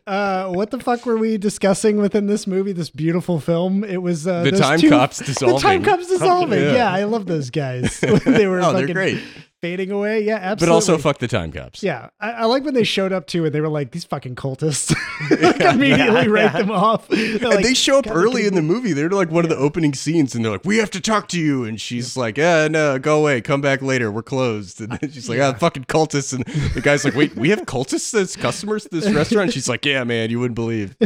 [0.07, 2.73] uh, what the fuck were we discussing within this movie?
[2.73, 3.85] This beautiful film.
[3.85, 5.61] It was uh, The time two- cops The dissolving.
[5.61, 6.61] time cops dissolving.
[6.61, 6.75] Yeah.
[6.75, 6.93] yeah.
[6.93, 7.99] I love those guys.
[8.01, 9.23] they were oh, they're great.
[9.63, 10.21] Fading away.
[10.25, 10.67] Yeah, absolutely.
[10.67, 11.83] But also, fuck the time cops.
[11.83, 14.35] Yeah, I, I like when they showed up too, and they were like, "These fucking
[14.35, 14.95] cultists."
[15.31, 16.59] like, immediately Yeah, write yeah.
[16.59, 17.09] them off.
[17.09, 18.93] They're And like, they show up early in the movie.
[18.93, 21.41] They're like one of the opening scenes, and they're like, "We have to talk to
[21.41, 23.41] you." And she's like, "Yeah, no, go away.
[23.41, 24.11] Come back later.
[24.11, 26.45] We're closed." And then she's like, "Ah, fucking cultists." And
[26.75, 30.03] the guy's like, "Wait, we have cultists as customers at this restaurant?" She's like, "Yeah,
[30.05, 30.97] man, you wouldn't believe."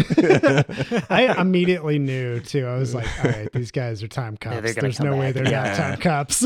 [1.10, 2.66] I immediately knew too.
[2.66, 4.62] I was like, all right, these guys are time cops.
[4.62, 5.64] they're There's come no way they're Yeah.
[5.68, 6.44] not time cops.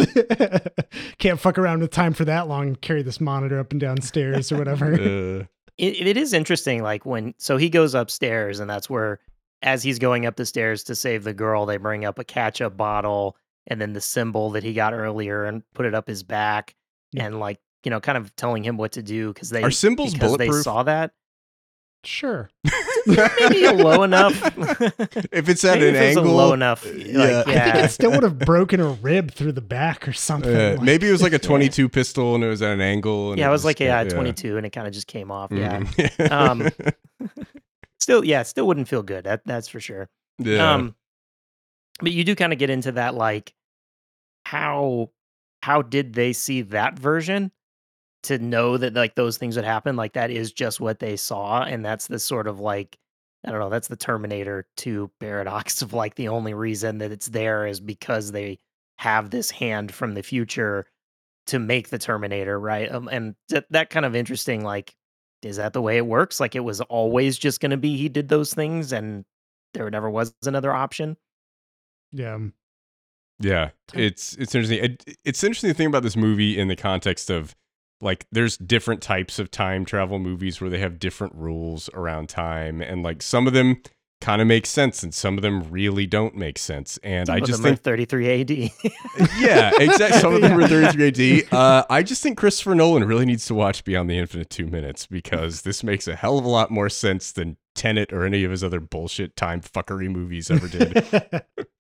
[1.19, 2.69] Can't fuck around with time for that long.
[2.69, 4.93] and Carry this monitor up and downstairs or whatever.
[4.95, 5.45] Uh,
[5.79, 9.19] it, it is interesting like when so he goes upstairs and that's where
[9.63, 12.77] as he's going up the stairs to save the girl they bring up a ketchup
[12.77, 13.37] bottle
[13.67, 16.75] and then the cymbal that he got earlier and put it up his back
[17.13, 17.25] Yeah.
[17.27, 20.13] and like you know kind of telling him what to do because they Are cymbals
[20.15, 21.13] because they saw that
[22.05, 22.51] sure.
[23.07, 24.35] maybe low enough
[25.33, 27.43] if it's at Maybe an if it's a angle, low enough like, yeah.
[27.47, 30.55] yeah, I think it still would have broken a rib through the back or something.
[30.55, 33.31] Uh, like- maybe it was like a 22 pistol and it was at an angle.
[33.33, 34.09] And yeah it was like yeah yeah.
[34.09, 36.31] 22 and it kind of just came off yeah Mhm.
[36.31, 36.69] Um,
[38.01, 40.75] still yeah still wouldn't feel good that that's for sure yeah.
[40.75, 40.95] Um,
[42.01, 43.53] but you do kind of get into that, like
[44.47, 45.11] how
[45.63, 47.53] how did they see that version
[48.25, 49.97] to know that like those things would happen?
[49.97, 52.99] Like that is just what they saw, and that's the sort of like
[53.45, 53.71] I don't know.
[53.71, 58.33] That's the Terminator 2 paradox of like the only reason that it's there is because
[58.33, 58.59] they
[58.99, 60.87] have this hand from the future
[61.47, 62.91] to make the Terminator, right?
[62.93, 64.63] Um, and that that kind of interesting.
[64.63, 64.95] Like,
[65.43, 66.39] is that the way it works?
[66.41, 69.25] Like, it was always just going to be he did those things, and
[69.75, 71.17] there never was another option.
[72.13, 72.39] yeah.
[73.43, 74.85] Yeah, it's it's interesting.
[74.85, 77.57] It, it's interesting to think about this movie in the context of
[78.01, 82.81] like there's different types of time travel movies where they have different rules around time,
[82.81, 83.83] and like some of them
[84.21, 86.99] kind of make sense, and some of them really don't make sense.
[87.03, 88.51] And Some I just think, 33 AD.
[89.39, 90.21] yeah, exactly.
[90.21, 91.53] Some of them are 33 AD.
[91.53, 95.07] Uh, I just think Christopher Nolan really needs to watch Beyond the Infinite Two Minutes
[95.07, 98.51] because this makes a hell of a lot more sense than Tenet or any of
[98.51, 101.43] his other bullshit time fuckery movies ever did.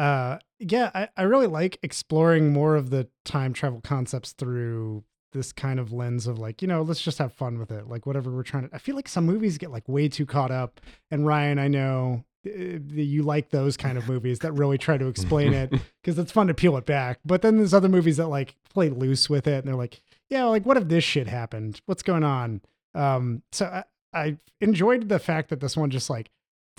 [0.00, 5.52] uh yeah I, I really like exploring more of the time travel concepts through this
[5.52, 8.30] kind of lens of like you know let's just have fun with it like whatever
[8.30, 10.80] we're trying to i feel like some movies get like way too caught up
[11.10, 15.06] and ryan i know uh, you like those kind of movies that really try to
[15.06, 15.70] explain it
[16.02, 18.88] because it's fun to peel it back but then there's other movies that like play
[18.88, 21.82] loose with it and they're like yeah like what if this shit happened?
[21.84, 22.62] What's going on?
[22.94, 23.84] Um so i,
[24.14, 26.30] I enjoyed the fact that this one just like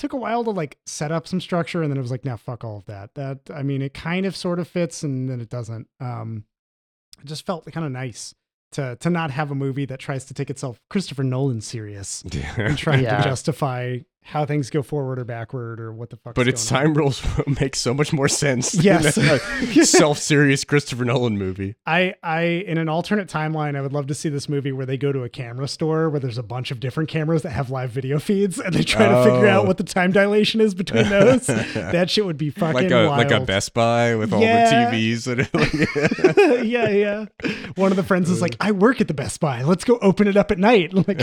[0.02, 2.36] took a while to like set up some structure and then it was like now
[2.36, 3.14] fuck all of that.
[3.16, 5.88] That i mean it kind of sort of fits and then it doesn't.
[6.00, 6.46] Um
[7.20, 8.34] it just felt kind of nice
[8.74, 12.24] to to not have a movie that tries to take itself christopher nolan serious
[12.58, 13.18] and trying Yeah.
[13.18, 16.94] to justify how things go forward or backward or what the fuck But its time
[16.94, 17.24] rules
[17.60, 18.74] make so much more sense.
[18.76, 19.16] Yes.
[19.16, 19.40] than a
[19.86, 21.76] self-serious Christopher Nolan movie.
[21.86, 24.96] I, I, in an alternate timeline, I would love to see this movie where they
[24.98, 27.90] go to a camera store where there's a bunch of different cameras that have live
[27.90, 29.68] video feeds, and they try to figure out Oh.
[29.68, 31.48] what the time dilation is between those.
[31.48, 33.42] that shit would be fucking Like a like a.
[33.42, 35.28] Best Buy with all the TVs.
[35.28, 37.26] Are like, yeah, yeah.
[37.76, 39.64] One of the friends is like, I work at the Best Buy.
[39.64, 40.94] Let's go open it up at night.
[40.94, 41.20] Like,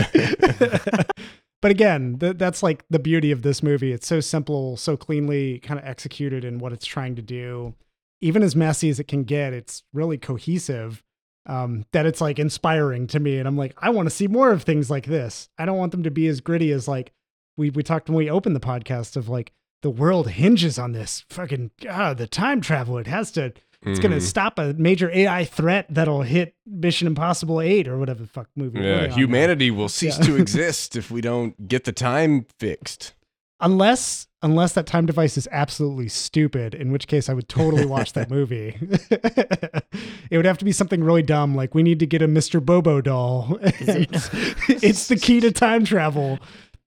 [1.61, 3.91] but again, th- that's like the beauty of this movie.
[3.91, 7.75] It's so simple, so cleanly kind of executed in what it's trying to do.
[8.21, 11.03] Even as messy as it can get, it's really cohesive.
[11.45, 14.51] Um, that it's like inspiring to me, and I'm like, I want to see more
[14.51, 15.49] of things like this.
[15.57, 17.11] I don't want them to be as gritty as like
[17.57, 19.51] we we talked when we opened the podcast of like
[19.81, 22.97] the world hinges on this fucking ah the time travel.
[22.97, 23.53] It has to
[23.83, 28.21] it's going to stop a major AI threat that'll hit Mission Impossible 8 or whatever
[28.23, 28.79] the fuck movie.
[28.79, 30.25] we're yeah, on humanity will cease Yeah.
[30.25, 33.13] to exist if we don't get the time fixed.
[33.61, 38.13] Unless unless that time device is absolutely stupid, in which case I would totally watch
[38.13, 38.77] that movie.
[39.11, 42.63] it would have to be something really dumb like we need to get a Mr.
[42.65, 43.57] Bobo doll.
[43.61, 44.29] Is
[44.83, 46.39] it's the key to time travel.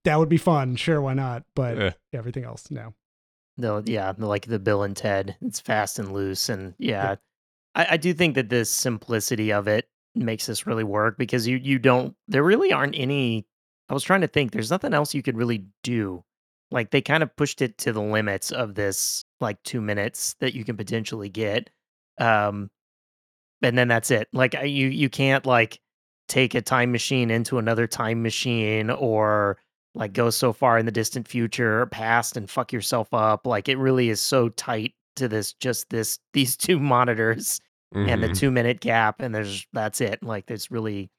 [0.05, 0.77] that would be fun.
[0.77, 1.45] Sure, why not?
[1.55, 1.91] But Eh.
[2.15, 2.95] everything else, no.
[3.57, 5.37] The yeah, the, like the Bill and Ted.
[5.41, 7.17] It's fast and loose, and yeah,
[7.75, 11.57] I, I do think that the simplicity of it makes this really work because you
[11.57, 13.47] you don't there really aren't any.
[13.89, 14.53] I was trying to think.
[14.53, 16.25] There's nothing else you could really do.
[16.71, 20.55] Like they kind of pushed it to the limits of this like two minutes that
[20.55, 21.69] you can potentially get,
[22.19, 22.71] um,
[23.61, 24.29] and then that's it.
[24.33, 25.81] Like you you can't like
[26.29, 29.59] take a time machine into another time machine or
[29.95, 33.69] like go so far in the distant future or past and fuck yourself up like
[33.69, 37.61] it really is so tight to this just this these two monitors
[37.95, 38.39] and the Mhm.
[38.39, 41.11] two minute gap and there's that's it like there's really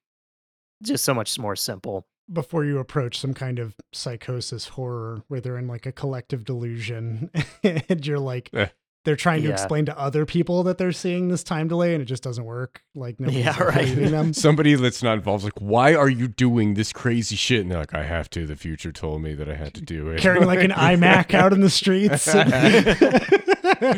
[0.81, 5.57] just so much more simple Before you approach some kind of psychosis horror where they're
[5.59, 7.29] in like a collective delusion
[7.63, 8.67] and you're like, Eh.
[9.05, 12.05] They're trying to explain to other people that they're seeing this time delay and it
[12.05, 12.81] just doesn't work.
[12.95, 13.75] Like, nobody's Yeah, right.
[13.85, 14.33] believing them.
[14.33, 17.61] Somebody that's not involved is like, why are you doing this crazy shit?
[17.61, 18.45] And they're like, I have to.
[18.45, 20.19] The future told me that I had to do it.
[20.21, 22.25] Carrying like an iMac out in the streets.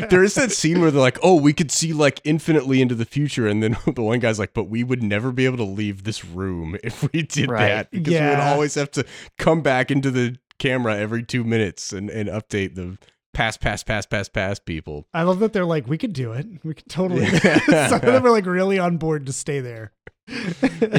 [0.09, 3.05] there is that scene where they're like, "Oh, we could see like infinitely into the
[3.05, 6.03] future," and then the one guy's like, "But we would never be able to leave
[6.03, 7.67] this room if we did Right.
[7.67, 9.05] that because we would always have to
[9.37, 12.97] come back into the camera every two minutes and, and update the
[13.36, 16.47] past, pass, pass, pass, pass people." I love that they're like, we could do it.
[16.63, 17.23] We could totally.
[17.23, 17.59] Yeah.
[17.89, 19.91] Some of them are like really on board to stay there.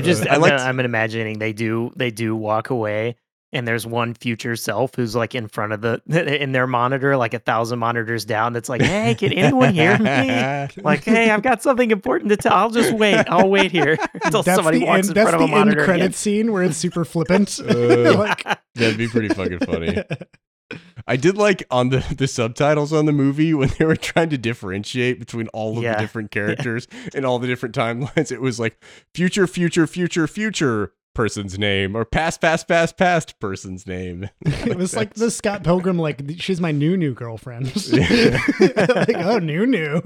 [0.03, 3.16] Just I I'm, liked- I'm imagining they do they do walk away
[3.53, 6.01] and there's one future self who's like in front of the
[6.43, 10.68] in their monitor like a thousand monitors down that's like hey can anyone hear me
[10.82, 14.43] like hey i've got something important to tell i'll just wait i'll wait here until
[14.43, 16.12] that's somebody walks end, in front of the a end monitor credit again.
[16.12, 17.59] scene where it's super flippant.
[17.61, 18.43] Uh, like,
[18.74, 20.03] That'd be pretty fucking funny.
[21.07, 24.39] I did like on the the subtitles on the movie when they were trying to
[24.39, 25.95] differentiate between all of Yeah.
[25.95, 28.33] the different characters and all the different timelines.
[28.33, 28.83] It was like
[29.14, 34.29] future, future, future, future person's name or past, past, past, past person's name.
[34.45, 37.67] it was like the Scott Pilgrim, like she's my new new girlfriend.
[37.93, 40.03] Like, oh, new new.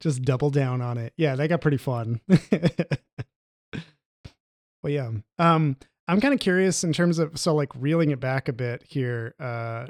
[0.00, 1.12] Just double down on it.
[1.16, 2.20] Yeah, that got pretty fun.
[4.82, 5.10] well, yeah.
[5.38, 5.76] Um,
[6.10, 9.36] I'm kind of curious in terms of so like reeling it back a bit here.
[9.38, 9.86] Uh,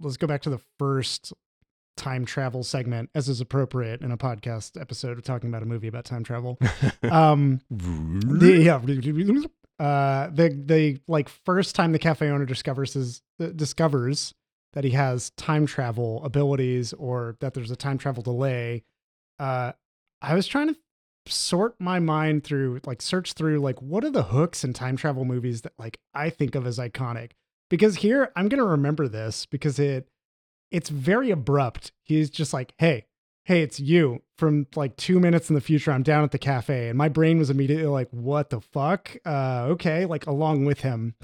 [0.00, 1.32] let's go back to the first
[1.96, 5.86] time travel segment as is appropriate in a podcast episode of talking about a movie
[5.86, 6.58] about time travel.
[7.08, 8.78] Um, the yeah
[9.78, 14.34] uh the the like first time the cafe owner discovers his uh, discovers
[14.72, 18.82] that he has time travel abilities or that there's a time travel delay
[19.40, 19.72] uh
[20.22, 20.76] i was trying to
[21.26, 25.24] sort my mind through like search through like what are the hooks in time travel
[25.24, 27.30] movies that like i think of as iconic
[27.70, 30.08] because here i'm gonna remember this because it
[30.70, 33.06] it's very abrupt he's just like hey
[33.44, 35.92] hey, it's you from like two minutes in the future.
[35.92, 36.88] I'm down at the cafe.
[36.88, 39.16] And my brain was immediately like, what the fuck?
[39.24, 41.14] Uh, okay, like along with him.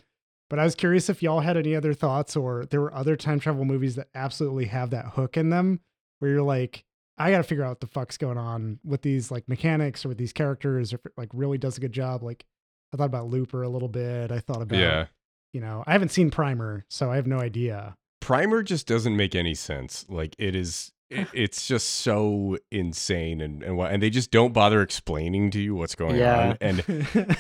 [0.49, 3.41] But I was curious if y'all had any other thoughts or there were other time
[3.41, 5.81] travel movies that absolutely have that hook in them
[6.19, 6.85] where you're like,
[7.21, 10.09] I got to figure out what the fuck's going on with these like mechanics or
[10.09, 12.23] with these characters, or if it like really does a good job.
[12.23, 12.45] Like,
[12.93, 14.33] I thought about Looper a little bit.
[14.33, 15.07] I thought about, yeah.
[15.53, 17.97] you know, I haven't seen Primer, so I have no idea.
[18.21, 20.07] Primer just doesn't make any sense.
[20.09, 24.83] Like it is it, it's just so insane and and and they just don't bother
[24.83, 26.51] explaining to you what's going Yeah.
[26.51, 26.85] on and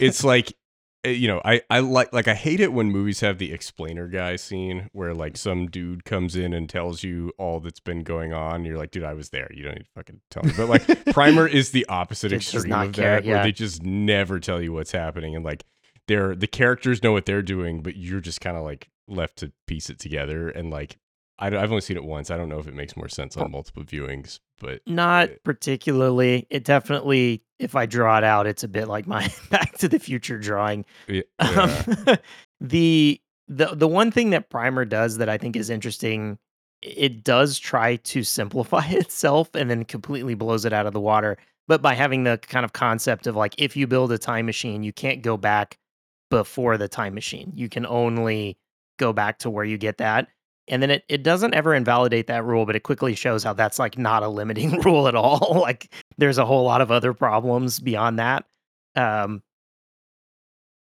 [0.01, 0.53] it's like
[1.03, 4.07] Eh, you know i i like like i hate it when movies have the explainer
[4.07, 8.35] guy scene where like some dude comes in and tells you all that's been going
[8.35, 10.69] on you're like dude i was there you don't need to fucking tell me but
[10.69, 14.75] like primer is the opposite extreme of care, that where they just never tell you
[14.75, 15.65] what's happening and like
[16.07, 19.51] they're the characters know what they're doing but you're just kind of like left to
[19.67, 20.99] piece it together and like
[21.39, 22.31] I, have only seen it once.
[22.31, 26.47] I don't know if it makes more sense on multiple viewings, but Not particularly.
[26.51, 29.99] It definitely, if I draw it out, it's a bit like my Back to the
[29.99, 30.85] Future drawing.
[31.09, 32.17] yeah, Um,
[32.61, 36.39] the the the one thing that Primer does that I think is interesting,
[36.83, 41.37] it does try to simplify itself and then completely blows it out of the water.
[41.69, 44.83] But by having the kind of concept of like, if you build a time machine,
[44.83, 45.79] you can't go back
[46.31, 47.53] before the time machine.
[47.55, 48.57] You can only
[48.99, 50.29] go back to where you get that.
[50.69, 53.79] And then it, it doesn't ever invalidate that rule, but it quickly shows how that's
[53.79, 55.59] like not a limiting rule at all.
[55.61, 58.45] like there's a whole lot of other problems beyond that.
[58.95, 59.43] Um,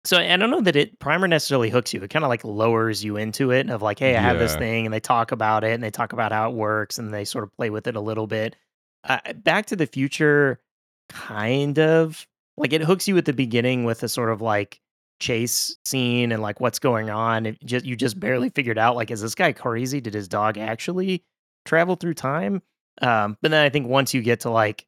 [0.03, 2.01] so I don't know that it primer necessarily hooks you.
[2.01, 4.85] It kind of like lowers you into it of like, hey, I have this thing,
[4.85, 7.43] and they talk about it and they talk about how it works and they sort
[7.43, 8.55] of play with it a little bit.
[9.03, 10.61] Uh, Back to the Future,
[11.09, 12.25] kind of
[12.55, 14.79] like it hooks you at the beginning with a sort of like
[15.19, 17.45] chase scene and like what's going on.
[17.45, 19.99] It just you just barely figured out like, is this guy crazy?
[19.99, 21.25] Did his dog actually
[21.65, 22.61] travel through time?
[23.01, 24.85] Um, but then I think once you get to like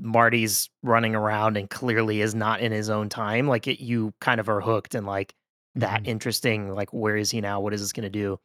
[0.00, 4.40] Marty's running around and clearly is not in his own time, like it, you kind
[4.40, 5.34] of are hooked and like,
[5.74, 6.08] that Mhm.
[6.08, 6.68] interesting.
[6.74, 7.60] Like, where is he now?
[7.60, 8.40] What is this going to do?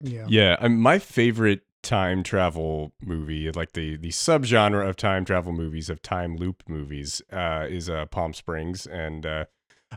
[0.00, 0.26] Yeah.
[0.28, 5.90] Yeah, um, my favorite time travel movie, like the the subgenre of time travel movies,
[5.90, 9.44] of time loop movies, uh, is uh, Palm Springs, and uh,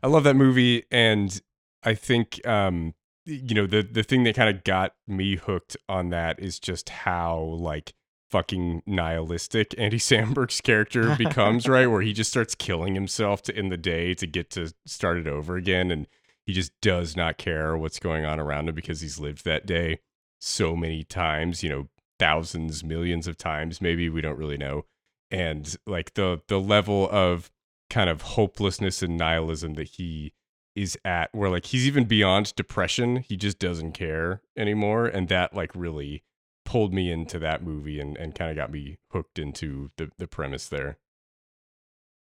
[0.01, 0.83] I love that movie.
[0.91, 1.39] And
[1.83, 6.09] I think, um, you know, the the thing that kind of got me hooked on
[6.09, 7.93] that is just how like
[8.31, 11.87] fucking nihilistic Andy Samberg's character becomes, right?
[11.87, 15.27] Where he just starts killing himself to in the day to get to start it
[15.27, 16.07] over again, and
[16.45, 19.99] he just does not care what's going on around him because he's lived that day
[20.39, 24.85] so many times, you know, thousands, millions of times, maybe we don't really know.
[25.29, 27.51] And like the the level of
[27.89, 30.33] kind of hopelessness and nihilism that he
[30.75, 35.53] is at where like he's even beyond depression, he just doesn't care anymore and that
[35.53, 36.23] like really
[36.71, 40.25] pulled me into that movie and, and kind of got me hooked into the, the
[40.25, 40.97] premise there.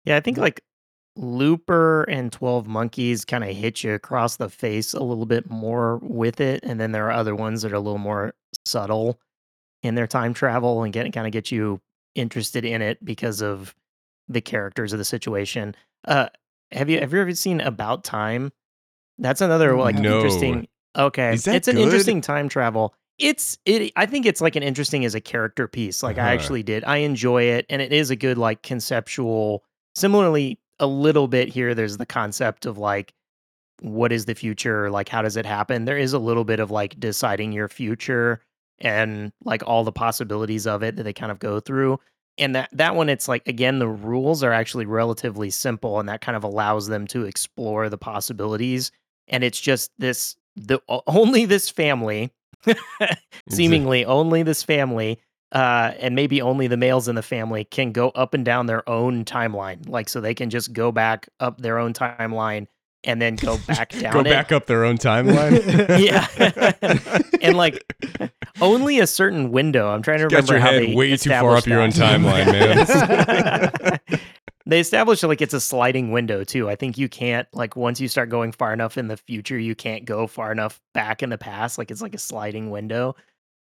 [0.06, 0.62] Yeah, I think like
[1.18, 5.98] Looper and 12 Monkeys kind of hit you across the face a little bit more
[6.02, 6.64] with it.
[6.64, 8.36] And then there are other ones that are a little more
[8.66, 9.20] subtle
[9.84, 11.82] in their time travel and get kind of get you
[12.16, 13.76] interested in it because of
[14.30, 15.76] the characters of the situation.
[16.08, 16.30] Uh
[16.72, 18.54] have you have you ever seen About Time?
[19.18, 20.16] That's another like No.
[20.16, 21.34] interesting Okay.
[21.34, 22.96] Is that it's an interesting time travel.
[23.20, 26.04] It's it I think it's like an interesting as a character piece.
[26.04, 26.30] Like I Uh-huh.
[26.30, 26.84] actually did.
[26.84, 29.64] I enjoy it and it is a good like conceptual
[29.96, 33.14] similarly a little bit here there's the concept of like
[33.82, 36.70] what is the future like how does it happen there is a little bit of
[36.70, 38.40] like deciding your future
[38.80, 42.00] and like all the possibilities of it that they kind of go through
[42.38, 46.22] and that that one it's like again the rules are actually relatively simple and that
[46.22, 48.92] kind of allows them to explore the possibilities
[49.28, 52.32] and it's just this the only this family
[53.50, 55.20] seemingly only this family
[55.54, 58.88] uh and maybe only the males in the family can go up and down their
[58.90, 62.68] own timeline like so they can just go back up their own timeline
[63.04, 64.26] and then go back down Go it.
[64.26, 65.62] back up their own timeline.
[66.04, 66.28] yeah
[67.42, 67.82] and like
[68.60, 71.30] only a certain window i'm trying to Got remember your how head they way too
[71.30, 72.46] far up your own timeline,
[74.08, 74.20] man.
[74.68, 76.70] they established like it's a sliding window too.
[76.70, 79.76] I think you can't like once you start going far enough in the future you
[79.76, 81.78] can't go far enough back in the past.
[81.78, 83.16] Like it's like a sliding window.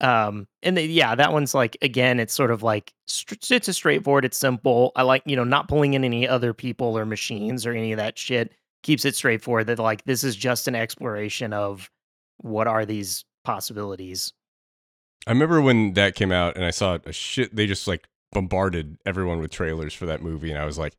[0.00, 4.38] Um and yeah that one's like again it's sort of like it's a straightforward it's
[4.38, 4.92] simple.
[4.94, 7.98] I like you know not pulling in any other people or machines or any of
[7.98, 8.52] that shit
[8.84, 11.90] keeps it straightforward that like this is just an exploration of
[12.38, 14.32] what are these possibilities.
[15.26, 18.96] I remember when that came out and I saw a shit they just like bombarded
[19.06, 20.94] everyone with trailers for that movie and I was like,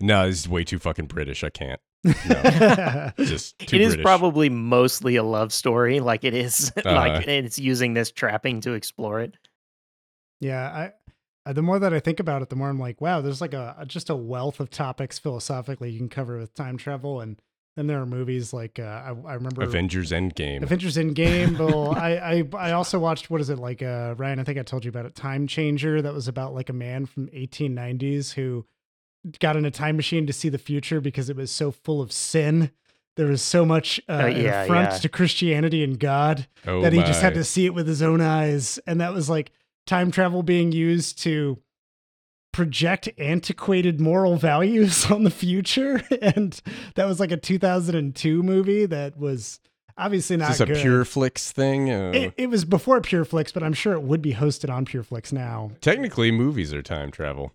[0.00, 1.42] no, this is way too fucking British.
[1.44, 1.80] I can't.
[2.28, 3.10] No.
[3.18, 4.04] Just too it is British.
[4.04, 6.94] probably mostly a love story like it is Uh-huh.
[6.94, 9.36] like it's using this trapping to explore it
[10.40, 10.92] Yeah, I
[11.48, 13.54] uh, the more that I think about it, the more I'm like, wow, there's like
[13.54, 17.40] a a- just a wealth of topics philosophically you can cover with time travel, and
[17.76, 20.62] then there are movies like uh, I, I remember Avengers Endgame.
[20.62, 21.58] Avengers Endgame.
[21.58, 24.38] Well, I, I I also watched what is it like uh, Ryan?
[24.40, 25.14] I think I told you about it.
[25.14, 26.00] Time Changer.
[26.02, 28.64] That was about like a man from 1890s who
[29.40, 32.12] got in a time machine to see the future because it was so full of
[32.12, 32.70] sin.
[33.16, 34.98] There was so much uh, Oh, yeah, affront yeah.
[34.98, 38.20] to Christianity and God oh that he just had to see it with his own
[38.20, 39.52] eyes, and that was like
[39.86, 41.58] time travel being used to
[42.56, 46.60] project antiquated moral values on the future and
[46.94, 49.60] that was like a 2002 movie that was
[49.98, 50.80] obviously not Is this a good.
[50.80, 51.88] Pure Flix thing?
[51.88, 55.70] It, it was before PureFlix, but I'm sure it would be hosted on PureFlix now.
[55.82, 57.52] technically, movies are time travel.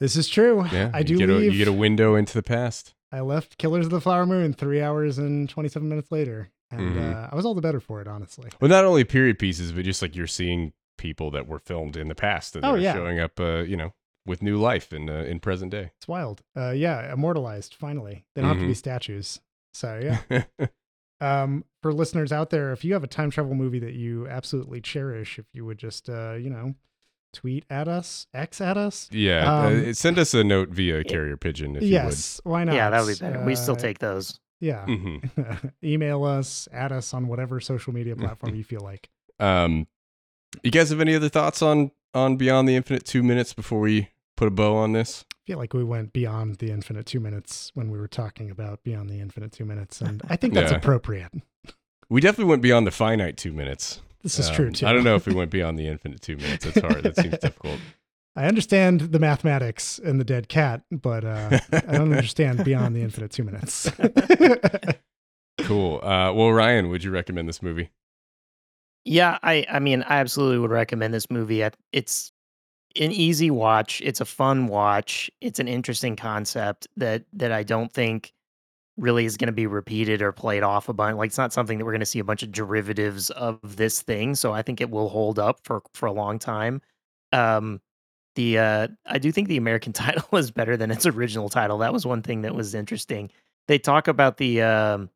[0.00, 0.64] This is true.
[0.72, 2.94] Yeah, I you do get a, you get a window into the past.
[3.12, 7.14] I left Killers of the Flower Moon three hours and 27 minutes later, and Mhm.
[7.14, 8.50] uh, I was all the better for it, honestly.
[8.60, 12.08] Well, not only period pieces, but just like you're seeing people that were filmed in
[12.08, 12.94] the past and Oh, they're yeah.
[12.94, 13.92] showing up, uh, you know,
[14.26, 15.92] with new life in uh, in present day.
[15.96, 16.42] It's wild.
[16.56, 18.24] Uh, yeah, immortalized finally.
[18.34, 18.76] They don't have to be Mhm.
[18.76, 19.40] statues.
[19.72, 20.00] So
[20.30, 20.44] yeah.
[21.20, 24.80] um, for listeners out there, if you have a time travel movie that you absolutely
[24.80, 26.74] cherish, if you would just uh, you know,
[27.32, 29.08] tweet at us, X at us.
[29.12, 32.74] yeah, Um, uh, send us a note via carrier pigeon if yes, why not?
[32.74, 34.86] yeah that would be better we still Uh, take those Yeah.
[34.88, 35.44] you would.
[35.46, 39.08] hmm Email us, add us on whatever social media platform you feel like.
[39.40, 39.88] Um,
[40.62, 43.04] you guys have any other thoughts on on Beyond the Infinite?
[43.04, 45.24] Two minutes before we put a bow on this.
[45.32, 48.82] I feel like we went beyond the infinite two minutes when we were talking about
[48.82, 50.78] beyond the infinite two minutes, and I think that's Yeah.
[50.78, 51.32] appropriate.
[52.08, 54.00] We definitely went beyond the finite two minutes.
[54.22, 54.86] This is Um, true too.
[54.86, 56.64] I don't know if we went beyond the infinite two minutes.
[56.64, 57.02] That's hard.
[57.02, 57.80] That seems difficult.
[58.36, 63.02] I understand the mathematics and the dead cat, but uh, I don't understand beyond the
[63.02, 63.90] infinite two minutes.
[65.58, 66.00] Cool.
[66.02, 67.90] Uh, well, Ryan, would you recommend this movie?
[69.04, 71.64] Yeah, I I mean, I absolutely would recommend this movie.
[71.64, 72.32] I, it's
[73.00, 74.00] an easy watch.
[74.04, 75.30] It's a fun watch.
[75.40, 78.32] It's an interesting concept that that I don't think
[78.96, 81.16] really is going to be repeated or played off a bunch.
[81.16, 84.02] Like it's not something that we're going to see a bunch of derivatives of this
[84.02, 84.36] thing.
[84.36, 86.80] So I think it will hold up for for a long time.
[87.32, 87.80] Um,
[88.36, 91.78] the uh, I do think the American title is better than its original title.
[91.78, 93.30] That was one thing that was interesting.
[93.66, 95.10] They talk about the um,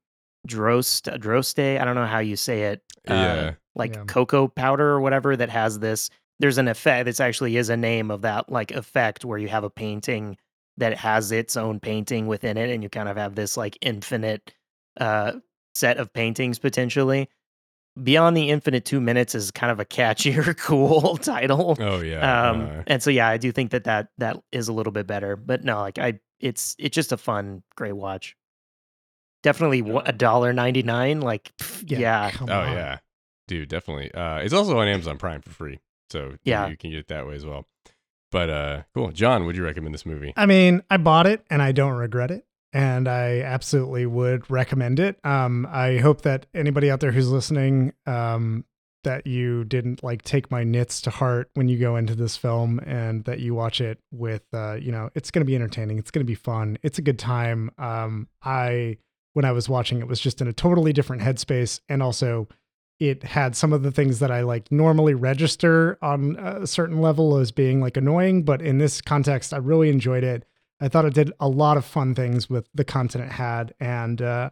[0.48, 1.80] drost droste.
[1.80, 2.82] I don't know how you say it.
[3.08, 3.52] uh, Yeah.
[3.74, 4.04] like Yeah.
[4.06, 6.10] cocoa powder or whatever that has this.
[6.40, 7.06] There's an effect.
[7.06, 10.36] This actually is a name of that like effect where you have a painting
[10.76, 14.54] that has its own painting within it, and you kind of have this like infinite
[15.00, 15.32] uh,
[15.74, 17.28] set of paintings potentially.
[18.00, 21.76] Beyond the Infinite Two Minutes is kind of a catchier, cool title.
[21.80, 22.50] Oh yeah.
[22.50, 25.06] Um, uh, and so yeah, I do think that that that is a little bit
[25.08, 25.34] better.
[25.34, 28.36] But no, like I, it's it's just a fun, great watch.
[29.42, 31.20] Definitely a dollar ninety nine.
[31.20, 32.72] Like pff, yeah, come oh on.
[32.72, 32.98] yeah,
[33.48, 34.12] dude, definitely.
[34.14, 35.80] Uh, it's also on Amazon Prime for free,
[36.10, 36.68] so you- Yeah.
[36.68, 37.66] you can get it that way as well.
[38.30, 40.32] But uh, cool, John, would you recommend this movie?
[40.36, 42.44] I mean, I bought it and I don't regret it.
[42.74, 45.18] And I absolutely would recommend it.
[45.24, 48.66] Um, I hope that anybody out there who's listening, um,
[49.04, 52.78] that you didn't like take my nits to heart when you go into this film
[52.80, 55.98] and that you watch it with, uh, you know, it's going to be entertaining.
[55.98, 56.76] It's going to be fun.
[56.82, 57.70] It's a good time.
[57.78, 58.98] Um, I,
[59.32, 61.80] when I was watching it, was just in a totally different headspace.
[61.88, 62.48] And also,
[62.98, 67.36] it had some of the things that I like normally register on a certain level
[67.36, 70.44] as being like annoying, but in this context, I really enjoyed it.
[70.80, 74.22] I thought it did a lot of fun things with the content it had, and
[74.22, 74.50] uh,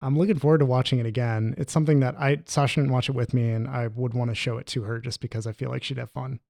[0.00, 1.54] I'm looking forward to watching it again.
[1.56, 4.34] It's something that I Sasha didn't watch it with me, and I would want to
[4.34, 6.40] show it to her just because I feel like she'd have fun.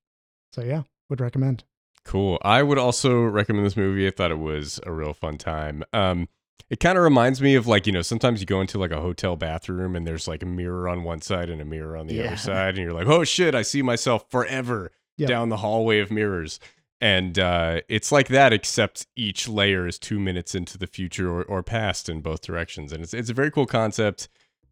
[0.53, 1.65] So yeah, would recommend.
[2.05, 2.39] Cool.
[2.43, 4.07] I would also recommend this movie.
[4.07, 5.85] I thought it was a real fun time.
[5.93, 6.29] Um,
[6.71, 9.01] it kind of reminds me of like you know sometimes you go into like a
[9.01, 12.15] hotel bathroom and there's like a mirror on one side and a mirror on the
[12.15, 12.25] Yeah.
[12.29, 15.29] other side, and you're like, oh shit, I see myself forever Yeah.
[15.29, 16.61] down the hallway of mirrors.
[17.01, 21.45] And uh, it's like that, except each layer is two minutes into the future or,
[21.45, 24.29] or past in both directions, and it's it's a very cool concept.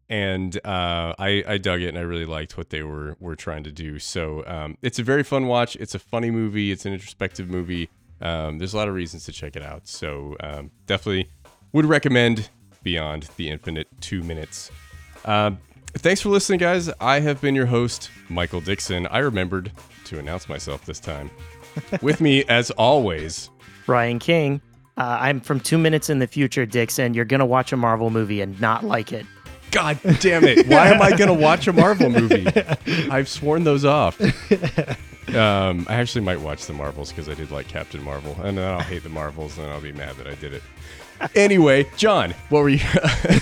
[0.09, 3.63] And uh, I I dug it, and I really liked what they were were trying
[3.63, 3.97] to do.
[3.99, 5.75] So um, it's a very fun watch.
[5.77, 6.71] It's a funny movie.
[6.71, 7.89] It's an introspective movie.
[8.21, 9.87] Um, there's a lot of reasons to check it out.
[9.87, 11.29] So um, definitely
[11.73, 12.49] would recommend
[12.83, 14.71] Beyond the Infinite Two Minutes.
[15.25, 15.59] Um,
[15.93, 16.89] thanks for listening, guys.
[16.99, 19.07] I have been your host, Michael Dixon.
[19.07, 19.71] I remembered
[20.05, 21.29] to announce myself this time.
[22.01, 23.49] With me, as always,
[23.85, 24.61] Ryan King.
[24.97, 27.13] Uh, I'm from two minutes in the future, Dixon.
[27.13, 29.25] You're gonna watch a Marvel movie and not like it.
[29.71, 30.67] God damn it.
[30.67, 32.47] Why am I going to watch a Marvel movie?
[33.11, 34.19] I've sworn those off.
[35.35, 38.65] Um, I actually might watch the Marvels because I did like Captain Marvel, and then
[38.65, 40.63] I'll hate the Marvels, and then I'll be mad that I did it.
[41.35, 42.79] Anyway, John, what were you?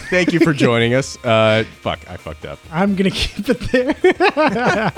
[0.10, 1.18] Thank you for joining us.
[1.24, 2.60] Uh, fuck, I fucked up.
[2.72, 4.92] I'm gonna keep it there.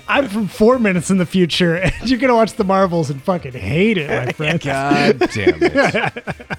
[0.08, 3.52] I'm from four minutes in the future, and you're gonna watch the Marvels and fucking
[3.52, 4.60] hate it, my friend.
[4.60, 6.58] God damn it.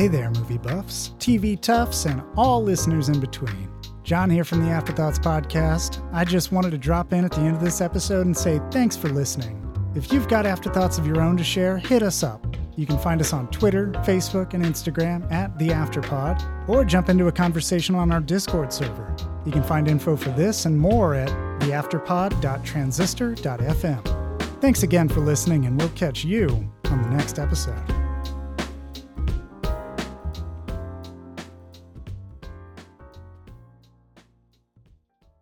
[0.00, 3.68] Hey there, movie buffs, TV toughs, and all listeners in between.
[4.02, 6.02] John here from the Afterthoughts Podcast.
[6.10, 8.96] I just wanted to drop in at the end of this episode and say thanks
[8.96, 9.62] for listening.
[9.94, 12.56] If you've got afterthoughts of your own to share, hit us up.
[12.76, 17.26] You can find us on Twitter, Facebook, and Instagram at The Afterpod, or jump into
[17.26, 19.14] a conversation on our Discord server.
[19.44, 21.28] You can find info for this and more at
[21.60, 24.60] theafterpod.transistor.fm.
[24.62, 26.48] Thanks again for listening, and we'll catch you
[26.86, 28.09] on the next episode.